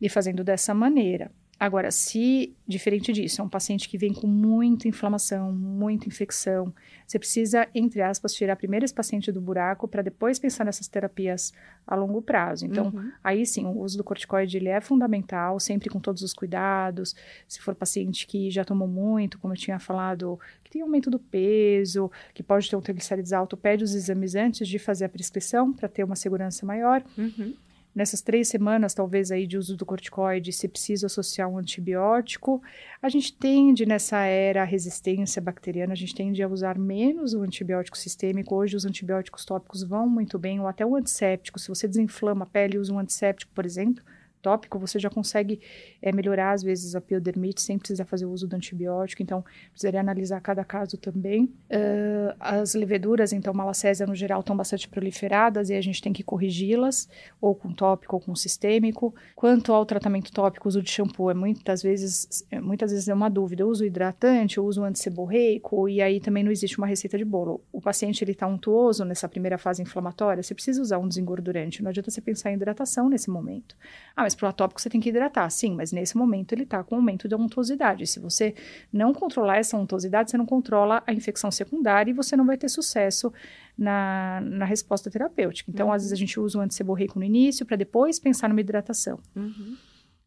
[0.00, 1.30] ir fazendo dessa maneira.
[1.58, 6.72] Agora, se, diferente disso, é um paciente que vem com muita inflamação, muita infecção,
[7.06, 11.54] você precisa, entre aspas, tirar primeiro esse paciente do buraco para depois pensar nessas terapias
[11.86, 12.66] a longo prazo.
[12.66, 13.10] Então, uhum.
[13.24, 17.14] aí sim, o uso do corticoide ele é fundamental, sempre com todos os cuidados.
[17.48, 21.18] Se for paciente que já tomou muito, como eu tinha falado, que tem aumento do
[21.18, 25.72] peso, que pode ter um triglicérides alto, pede os exames antes de fazer a prescrição
[25.72, 27.02] para ter uma segurança maior.
[27.16, 27.54] Uhum
[27.96, 32.62] nessas três semanas, talvez, aí de uso do corticoide, se precisa associar um antibiótico,
[33.00, 37.96] a gente tende, nessa era resistência bacteriana, a gente tende a usar menos o antibiótico
[37.96, 38.54] sistêmico.
[38.54, 41.58] Hoje, os antibióticos tópicos vão muito bem, ou até o antisséptico.
[41.58, 44.04] Se você desinflama a pele e usa um antisséptico, por exemplo,
[44.46, 45.60] tópico, você já consegue
[46.00, 49.20] é, melhorar, às vezes, a piodermite sem precisar fazer o uso do antibiótico.
[49.20, 51.46] Então, precisaria analisar cada caso também.
[51.68, 56.22] Uh, as leveduras, então, malacésia, no geral, estão bastante proliferadas e a gente tem que
[56.22, 57.08] corrigi-las,
[57.40, 59.12] ou com tópico ou com sistêmico.
[59.34, 63.14] Quanto ao tratamento tópico, o uso de shampoo é muitas vezes, é, muitas vezes é
[63.14, 63.64] uma dúvida.
[63.64, 67.60] Eu uso hidratante, eu uso antisseborreico, e aí também não existe uma receita de bolo.
[67.72, 71.82] O paciente, ele está untuoso nessa primeira fase inflamatória, você precisa usar um desengordurante.
[71.82, 73.74] Não adianta você pensar em hidratação nesse momento.
[74.14, 75.48] Ah, mas para o atópico você tem que hidratar.
[75.50, 78.06] Sim, mas nesse momento ele está com aumento de untuosidade.
[78.06, 78.54] Se você
[78.92, 82.68] não controlar essa untuosidade, você não controla a infecção secundária e você não vai ter
[82.68, 83.32] sucesso
[83.76, 85.70] na, na resposta terapêutica.
[85.70, 85.92] Então, uhum.
[85.92, 89.18] às vezes a gente usa o antisseborreico no início para depois pensar numa hidratação.
[89.34, 89.76] Uhum.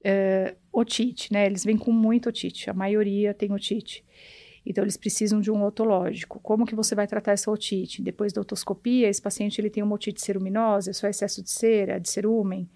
[0.04, 1.46] É, otite, né?
[1.46, 2.70] Eles vêm com muito otite.
[2.70, 4.04] A maioria tem otite.
[4.66, 6.40] Então, eles precisam de um otológico.
[6.40, 8.02] Como que você vai tratar essa otite?
[8.02, 12.00] Depois da otoscopia, esse paciente ele tem uma otite ceruminosa, é só excesso de cera,
[12.00, 12.70] de cerumen.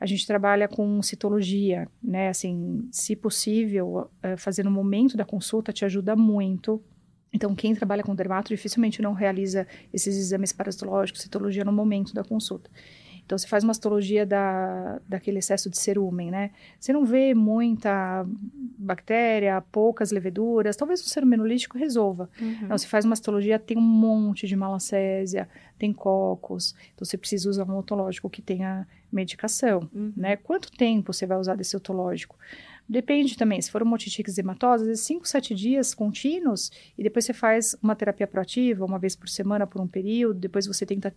[0.00, 2.28] A gente trabalha com citologia, né?
[2.28, 6.82] Assim, se possível, uh, fazer no momento da consulta te ajuda muito
[7.32, 12.24] Então, quem trabalha com dermato dificilmente não realiza esses exames parasitológicos, citologia no momento da
[12.24, 12.68] consulta.
[13.30, 16.50] Então, você faz uma citologia da, daquele excesso de cerúmen, né?
[16.80, 18.26] Você não vê muita
[18.76, 22.28] bactéria, poucas leveduras, talvez o serum menolítico resolva.
[22.40, 22.66] Uhum.
[22.68, 27.48] Não, você faz uma citologia, tem um monte de malacésia, tem cocos, então você precisa
[27.48, 30.12] usar um otológico que tenha medicação, uhum.
[30.16, 30.34] né?
[30.34, 32.36] Quanto tempo você vai usar desse otológico?
[32.90, 37.24] Depende também, se for uma otite eczematosa, às vezes 5, 7 dias contínuos, e depois
[37.24, 41.14] você faz uma terapia proativa, uma vez por semana por um período, depois você tenta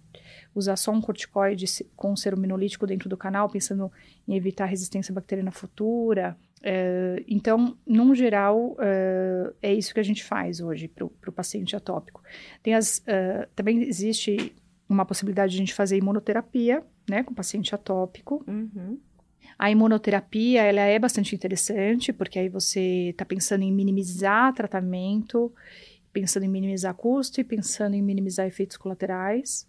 [0.54, 1.66] usar só um corticoide
[1.96, 3.92] com serominolítico dentro do canal, pensando
[4.28, 6.38] em evitar resistência bacteriana futura.
[6.62, 11.76] É, então, num geral, é, é, isso que a gente faz hoje para o paciente
[11.76, 12.22] atópico.
[12.62, 14.54] Tem as, uh, também existe
[14.88, 18.44] uma possibilidade de a gente fazer imunoterapia, né, com paciente atópico.
[18.48, 19.00] Uhum.
[19.58, 25.54] A imunoterapia, ela é bastante interessante, porque aí você está pensando em minimizar tratamento,
[26.12, 29.68] pensando em minimizar custo e pensando em minimizar efeitos colaterais.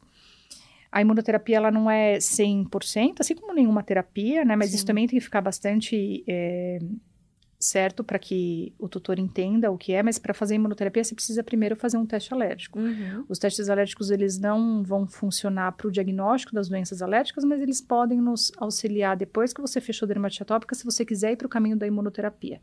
[0.91, 4.55] A imunoterapia, ela não é 100%, assim como nenhuma terapia, né?
[4.55, 4.77] Mas Sim.
[4.77, 6.79] isso também tem que ficar bastante é,
[7.65, 11.43] certo para que o tutor entenda o que é, mas para fazer imunoterapia você precisa
[11.43, 12.79] primeiro fazer um teste alérgico.
[12.79, 13.25] Uhum.
[13.29, 17.81] Os testes alérgicos eles não vão funcionar para o diagnóstico das doenças alérgicas, mas eles
[17.81, 21.47] podem nos auxiliar depois que você fechou a dermatite atópica, se você quiser ir para
[21.47, 22.61] o caminho da imunoterapia.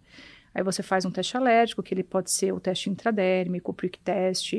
[0.53, 3.97] Aí você faz um teste alérgico, que ele pode ser o teste intradérmico, o prick
[3.99, 4.53] test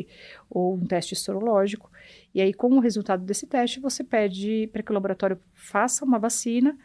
[0.49, 1.91] ou um teste sorológico.
[2.35, 6.19] E aí, com o resultado desse teste, você pede para que o laboratório faça uma
[6.19, 6.77] vacina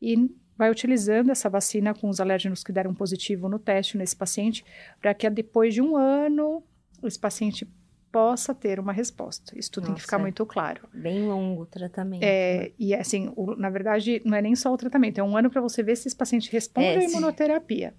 [0.00, 4.64] e vai utilizando essa vacina com os alérgenos que deram positivo no teste nesse paciente,
[5.00, 6.62] para que depois de um ano
[7.02, 7.68] esse paciente
[8.14, 9.58] possa ter uma resposta.
[9.58, 10.88] Isso tudo Nossa, tem que ficar muito claro.
[10.94, 12.22] Bem longo o tratamento.
[12.22, 12.70] É, né?
[12.78, 15.60] E assim, o, na verdade, não é nem só o tratamento, é um ano para
[15.60, 17.92] você ver se esse paciente responde é, à imunoterapia.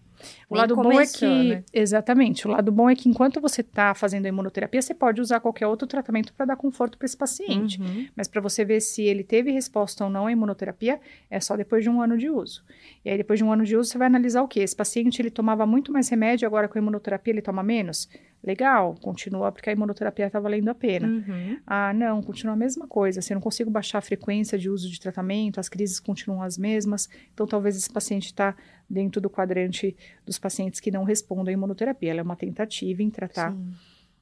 [0.49, 1.25] O lado bom é que.
[1.25, 1.63] Né?
[1.73, 2.47] Exatamente.
[2.47, 5.67] O lado bom é que enquanto você está fazendo a imunoterapia, você pode usar qualquer
[5.67, 7.81] outro tratamento para dar conforto para esse paciente.
[7.81, 8.07] Uhum.
[8.15, 10.99] Mas para você ver se ele teve resposta ou não à imunoterapia,
[11.29, 12.63] é só depois de um ano de uso.
[13.03, 14.61] E aí, depois de um ano de uso, você vai analisar o quê?
[14.61, 18.09] Esse paciente ele tomava muito mais remédio, agora com a imunoterapia ele toma menos?
[18.45, 21.07] Legal, continua porque a imunoterapia está valendo a pena.
[21.07, 21.59] Uhum.
[21.65, 23.19] Ah, não, continua a mesma coisa.
[23.19, 26.55] Se eu não consigo baixar a frequência de uso de tratamento, as crises continuam as
[26.55, 28.55] mesmas, então talvez esse paciente está
[28.87, 32.11] dentro do quadrante dos pacientes que não respondem à imunoterapia.
[32.11, 33.51] Ela é uma tentativa em tratar.
[33.51, 33.73] Sim.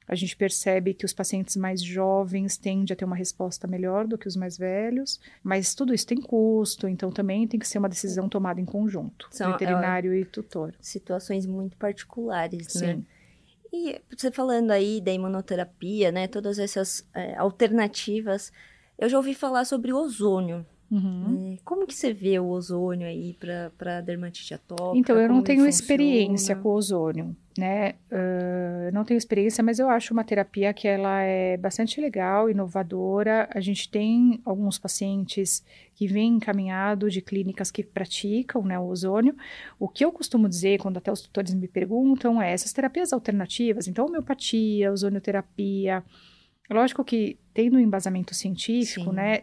[0.06, 4.18] A gente percebe que os pacientes mais jovens tendem a ter uma resposta melhor do
[4.18, 7.88] que os mais velhos, mas tudo isso tem custo, então também tem que ser uma
[7.88, 10.74] decisão tomada em conjunto, São, veterinário é, e tutor.
[10.78, 12.86] Situações muito particulares, Sim.
[12.86, 13.02] né?
[13.76, 18.52] E você falando aí da imunoterapia, né, todas essas é, alternativas,
[18.96, 20.64] eu já ouvi falar sobre o ozônio.
[20.94, 21.54] Uhum.
[21.54, 23.36] É, como que você vê o ozônio aí
[23.76, 24.96] para dermatite atópica?
[24.96, 27.94] Então, eu não tenho experiência com o ozônio, né?
[28.12, 33.48] Uh, não tenho experiência, mas eu acho uma terapia que ela é bastante legal, inovadora.
[33.52, 35.64] A gente tem alguns pacientes
[35.96, 39.34] que vêm encaminhado de clínicas que praticam né, o ozônio.
[39.80, 43.88] O que eu costumo dizer, quando até os tutores me perguntam, é essas terapias alternativas,
[43.88, 46.04] então homeopatia, ozonioterapia,
[46.70, 49.16] Lógico que tendo um embasamento científico, Sim.
[49.16, 49.42] né,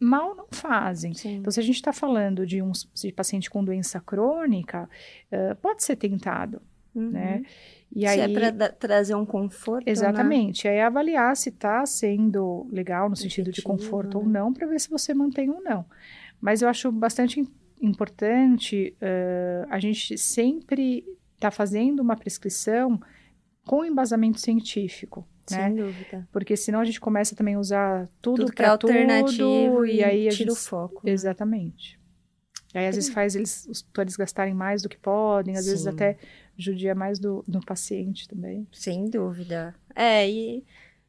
[0.00, 1.14] mal não fazem.
[1.14, 1.36] Sim.
[1.36, 4.88] Então, se a gente está falando de um de paciente com doença crônica,
[5.32, 6.60] uh, pode ser tentado,
[6.94, 7.10] uhum.
[7.10, 7.42] né?
[7.94, 10.66] E se aí, é para trazer um conforto, Exatamente.
[10.66, 10.74] Né?
[10.74, 14.24] Aí avaliar se está sendo legal no sentido de conforto né?
[14.24, 15.84] ou não, para ver se você mantém ou não.
[16.40, 17.44] Mas eu acho bastante
[17.80, 20.98] importante uh, a gente sempre
[21.34, 23.00] estar tá fazendo uma prescrição
[23.64, 25.26] com embasamento científico.
[25.46, 25.82] Sem né?
[25.82, 26.28] dúvida.
[26.32, 29.96] Porque senão a gente começa também a usar tudo, tudo que é alternativo tudo, e,
[29.96, 30.50] e aí tira gente...
[30.50, 31.00] o foco.
[31.04, 31.12] Né?
[31.12, 32.00] Exatamente.
[32.74, 35.70] Aí às vezes faz eles, os tutores gastarem mais do que podem, às Sim.
[35.70, 36.18] vezes até
[36.58, 38.66] judia mais do, do paciente também.
[38.72, 39.74] Sem dúvida.
[39.94, 40.64] É, e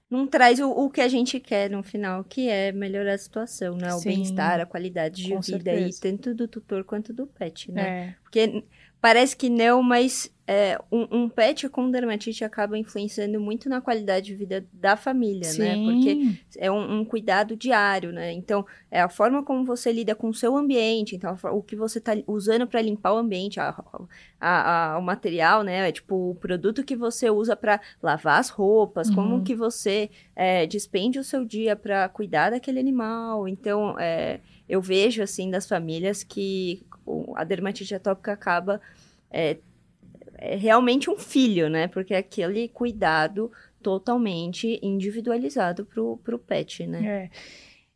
[0.09, 3.75] não traz o, o que a gente quer no final, que é melhorar a situação,
[3.75, 3.93] né?
[3.93, 5.85] O bem-estar, a qualidade de vida certeza.
[5.85, 8.09] aí, tanto do tutor quanto do pet, né?
[8.09, 8.15] É.
[8.21, 8.63] Porque
[9.05, 14.25] parece que não, mas é, um, um, pet com dermatite acaba influenciando muito na qualidade
[14.25, 15.59] de vida da família, Sim.
[15.59, 15.75] né?
[15.75, 18.33] Porque é um, um, cuidado diário, né?
[18.33, 21.99] Então, é a forma como você lida com o seu ambiente, então, o que você
[21.99, 23.75] está usando para limpar o ambiente, a,
[24.41, 25.87] a, a, o material, né?
[25.87, 29.15] É, tipo, o produto que você usa para lavar as roupas, uhum.
[29.15, 33.47] como que você é, despende o seu dia para cuidar daquele animal.
[33.47, 36.83] Então, é, eu vejo, assim, das famílias que
[37.35, 38.81] a dermatite atópica acaba
[39.31, 39.57] é,
[40.37, 41.87] é realmente um filho, né?
[41.87, 43.51] Porque é aquele cuidado
[43.81, 47.05] totalmente individualizado pro, pro pet, né?
[47.05, 47.29] É.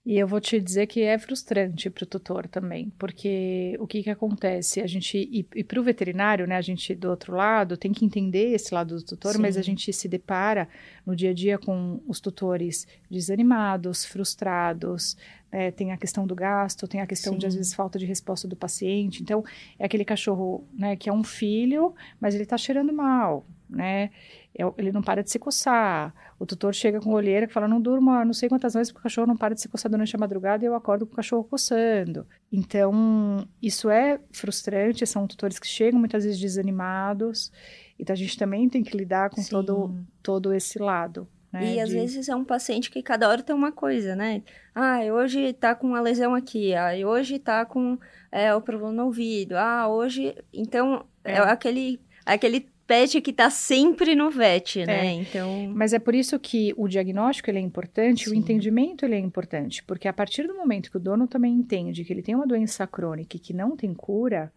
[0.05, 4.01] E eu vou te dizer que é frustrante para o tutor também, porque o que
[4.01, 4.81] que acontece?
[4.81, 8.05] A gente, e, e para o veterinário, né, a gente do outro lado tem que
[8.05, 9.41] entender esse lado do tutor, Sim.
[9.41, 10.69] mas a gente se depara
[11.05, 15.17] no dia a dia com os tutores desanimados, frustrados,
[15.51, 17.39] é, tem a questão do gasto, tem a questão Sim.
[17.39, 19.21] de, às vezes, falta de resposta do paciente.
[19.21, 19.43] Então,
[19.77, 24.11] é aquele cachorro né, que é um filho, mas ele está cheirando mal, né?
[24.57, 26.13] É ele não para de se coçar.
[26.37, 29.03] O tutor chega com olheira que fala: não durma não sei quantas vezes porque o
[29.03, 31.43] cachorro não para de se coçar durante a madrugada e eu acordo com o cachorro
[31.43, 32.25] coçando.
[32.51, 35.05] Então, isso é frustrante.
[35.05, 37.51] São tutores que chegam muitas vezes desanimados.
[37.97, 41.27] Então, a gente também tem que lidar com todo, todo esse lado.
[41.51, 41.79] Né, e de...
[41.79, 44.43] às vezes é um paciente que cada hora tem uma coisa, né?
[44.73, 47.97] Ah, hoje tá com uma lesão aqui, ah, hoje tá com
[48.31, 50.35] é, o problema no ouvido, ah, hoje.
[50.53, 55.07] Então, é, é aquele, aquele pet que está sempre no vet, né?
[55.07, 55.11] É.
[55.11, 55.71] Então...
[55.75, 58.31] Mas é por isso que o diagnóstico ele é importante, Sim.
[58.31, 62.03] o entendimento ele é importante, porque a partir do momento que o dono também entende
[62.03, 64.51] que ele tem uma doença crônica e que não tem cura,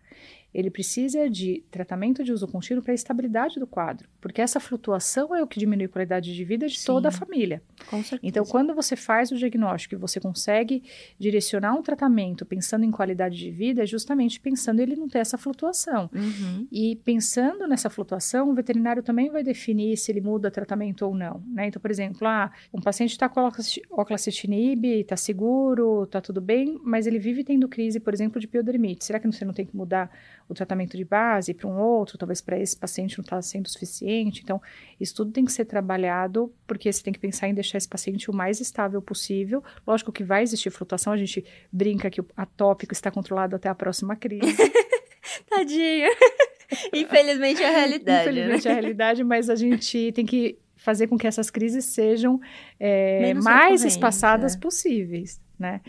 [0.54, 5.34] ele precisa de tratamento de uso contínuo para a estabilidade do quadro, porque essa flutuação
[5.34, 7.62] é o que diminui a qualidade de vida de Sim, toda a família.
[7.88, 8.20] Com certeza.
[8.22, 10.82] Então, quando você faz o diagnóstico e você consegue
[11.18, 15.38] direcionar um tratamento pensando em qualidade de vida, é justamente pensando ele não ter essa
[15.38, 16.10] flutuação.
[16.14, 16.66] Uhum.
[16.70, 21.42] E pensando nessa flutuação, o veterinário também vai definir se ele muda tratamento ou não.
[21.46, 21.68] Né?
[21.68, 23.48] Então, por exemplo, ah, um paciente está com
[23.90, 29.04] oclacitinib, está seguro, está tudo bem, mas ele vive tendo crise, por exemplo, de piodermite.
[29.04, 30.10] Será que você não tem que mudar
[30.48, 34.40] o tratamento de base para um outro, talvez para esse paciente não está sendo suficiente.
[34.42, 34.60] Então,
[35.00, 38.30] isso tudo tem que ser trabalhado, porque você tem que pensar em deixar esse paciente
[38.30, 39.62] o mais estável possível.
[39.86, 43.74] Lógico que vai existir flutuação, a gente brinca que o atópico está controlado até a
[43.74, 44.42] próxima crise.
[45.48, 46.08] Tadinho.
[46.92, 48.30] Infelizmente é a realidade.
[48.30, 48.70] Infelizmente né?
[48.70, 52.40] é a realidade, mas a gente tem que fazer com que essas crises sejam
[52.78, 55.80] é, mais espaçadas possíveis, né?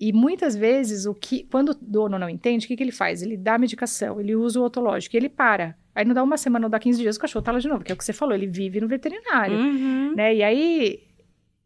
[0.00, 3.22] E muitas vezes, o que, quando o dono não entende, o que, que ele faz?
[3.22, 5.76] Ele dá medicação, ele usa o otológico, ele para.
[5.94, 7.84] Aí não dá uma semana, não dá 15 dias, o cachorro tá lá de novo,
[7.84, 10.14] que é o que você falou, ele vive no veterinário, uhum.
[10.16, 10.34] né?
[10.34, 11.02] E aí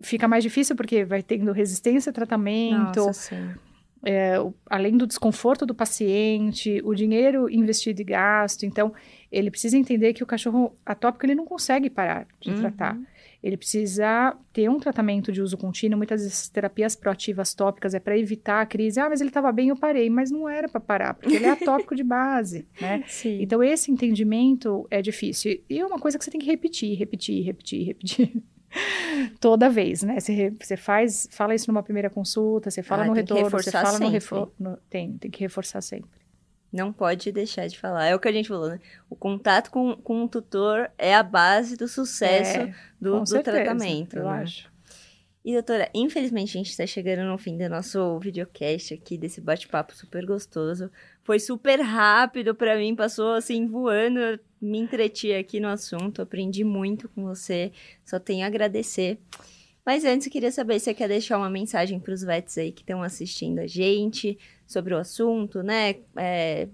[0.03, 2.99] fica mais difícil porque vai tendo resistência a tratamento.
[2.99, 3.55] Nossa, sim.
[4.05, 4.35] É,
[4.69, 8.67] além do desconforto do paciente, o dinheiro investido e gasto.
[8.67, 8.93] Então,
[9.35, 12.61] ele precisa entender que o cachorro atópico ele não consegue parar de uhum.
[12.61, 12.99] tratar
[13.45, 15.99] ele precisa ter um tratamento de uso contínuo.
[15.99, 18.99] Muitas vezes terapias proativas tópicas é para evitar a crise.
[18.99, 21.51] Ah, mas ele estava bem, eu parei, mas não era para parar, porque ele é
[21.51, 23.05] atópico de base, né?
[23.07, 23.43] Sim.
[23.43, 25.61] Então esse entendimento é difícil.
[25.69, 28.43] E é uma coisa que você tem que repetir, repetir, repetir, repetir.
[29.39, 30.19] Toda vez, né?
[30.19, 33.91] Você, você faz, fala isso numa primeira consulta, você fala ah, no retorno, você fala
[33.91, 34.07] sempre.
[34.07, 36.24] no, refor no tem, tem que reforçar sempre.
[36.75, 38.07] Não pode deixar de falar.
[38.07, 38.81] É o que a gente falou, né?
[39.09, 43.63] O contato com, com o tutor é a base do sucesso é, do, do certeza,
[43.63, 44.17] tratamento.
[44.17, 44.43] Eu né?
[44.43, 44.69] acho.
[45.45, 49.95] E, doutora, infelizmente a gente está chegando no fim do nosso videocast aqui, desse bate-papo
[49.95, 50.91] super gostoso.
[51.23, 54.19] Foi super rápido para mim, passou assim voando.
[54.19, 57.71] Eu me entreti aqui no assunto, aprendi muito com você.
[58.05, 59.21] Só tenho a agradecer.
[59.85, 62.73] Mas antes, eu queria saber se você quer deixar uma mensagem para os vets aí
[62.73, 65.97] que estão assistindo a gente sobre o assunto, né?
[66.17, 66.69] É,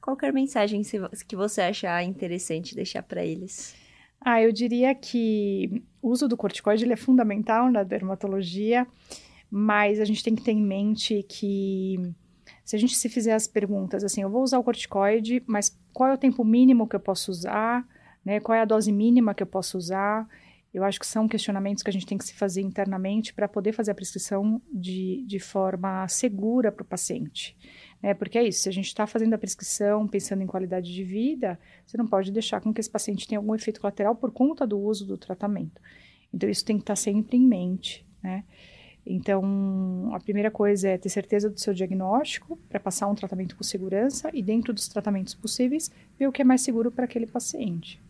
[0.00, 0.82] qualquer mensagem
[1.28, 3.74] que você achar interessante deixar para eles.
[4.20, 8.86] Ah, eu diria que o uso do corticoide é fundamental na dermatologia,
[9.50, 11.98] mas a gente tem que ter em mente que
[12.64, 16.10] se a gente se fizer as perguntas assim, eu vou usar o corticoide, mas qual
[16.10, 17.86] é o tempo mínimo que eu posso usar,
[18.24, 18.40] né?
[18.40, 20.28] Qual é a dose mínima que eu posso usar?
[20.72, 23.72] Eu acho que são questionamentos que a gente tem que se fazer internamente para poder
[23.72, 27.56] fazer a prescrição de, de forma segura para o paciente.
[28.00, 28.14] Né?
[28.14, 31.58] Porque é isso, se a gente está fazendo a prescrição pensando em qualidade de vida,
[31.84, 34.78] você não pode deixar com que esse paciente tenha algum efeito colateral por conta do
[34.78, 35.80] uso do tratamento.
[36.32, 38.44] Então, isso tem que estar tá sempre em mente, né?
[39.04, 43.64] Então, a primeira coisa é ter certeza do seu diagnóstico para passar um tratamento com
[43.64, 48.00] segurança e, dentro dos tratamentos possíveis, ver o que é mais seguro para aquele paciente.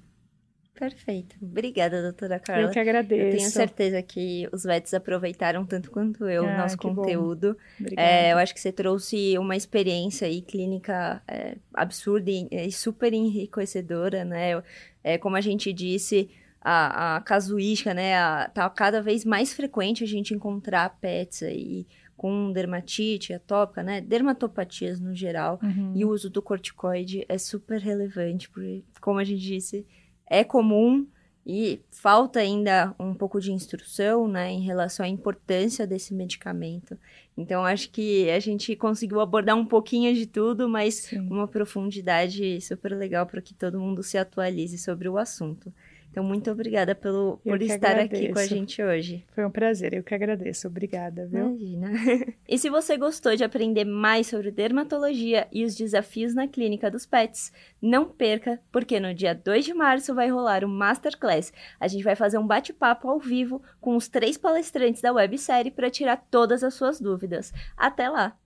[0.80, 1.36] Perfeito.
[1.42, 2.62] Obrigada, doutora Carla.
[2.62, 3.22] Eu que agradeço.
[3.22, 7.54] Eu tenho certeza que os vets aproveitaram tanto quanto eu ah, o nosso conteúdo.
[7.98, 13.12] É, eu acho que você trouxe uma experiência aí clínica é, absurda e, e, super
[13.12, 14.62] enriquecedora, né?
[15.04, 16.30] É, como a gente disse,
[16.62, 18.16] a, a casuística, né?
[18.16, 24.00] A, tá cada vez mais frequente a gente encontrar pets aí com dermatite atópica, né?
[24.00, 25.60] Dermatopatias no geral.
[25.62, 25.92] Uhum.
[25.94, 29.86] E o uso do corticoide é super relevante, porque, como a gente disse
[30.30, 31.06] é comum
[31.44, 36.96] e falta ainda um pouco de instrução, né, em relação à importância desse medicamento.
[37.36, 42.60] Então, acho que a gente conseguiu abordar um pouquinho de tudo, mas com uma profundidade
[42.60, 45.72] super legal para que todo mundo se atualize sobre o assunto.
[46.10, 48.24] Então, muito obrigada pelo, por estar agradeço.
[48.24, 49.24] aqui com a gente hoje.
[49.32, 50.66] Foi um prazer, eu que agradeço.
[50.66, 51.56] Obrigada, viu?
[51.56, 51.90] Imagina.
[52.48, 57.06] e se você gostou de aprender mais sobre dermatologia e os desafios na clínica dos
[57.06, 61.52] pets, não perca, porque no dia 2 de março vai rolar o um Masterclass.
[61.78, 65.90] A gente vai fazer um bate-papo ao vivo com os três palestrantes da websérie para
[65.90, 67.52] tirar todas as suas dúvidas.
[67.76, 68.39] Até lá!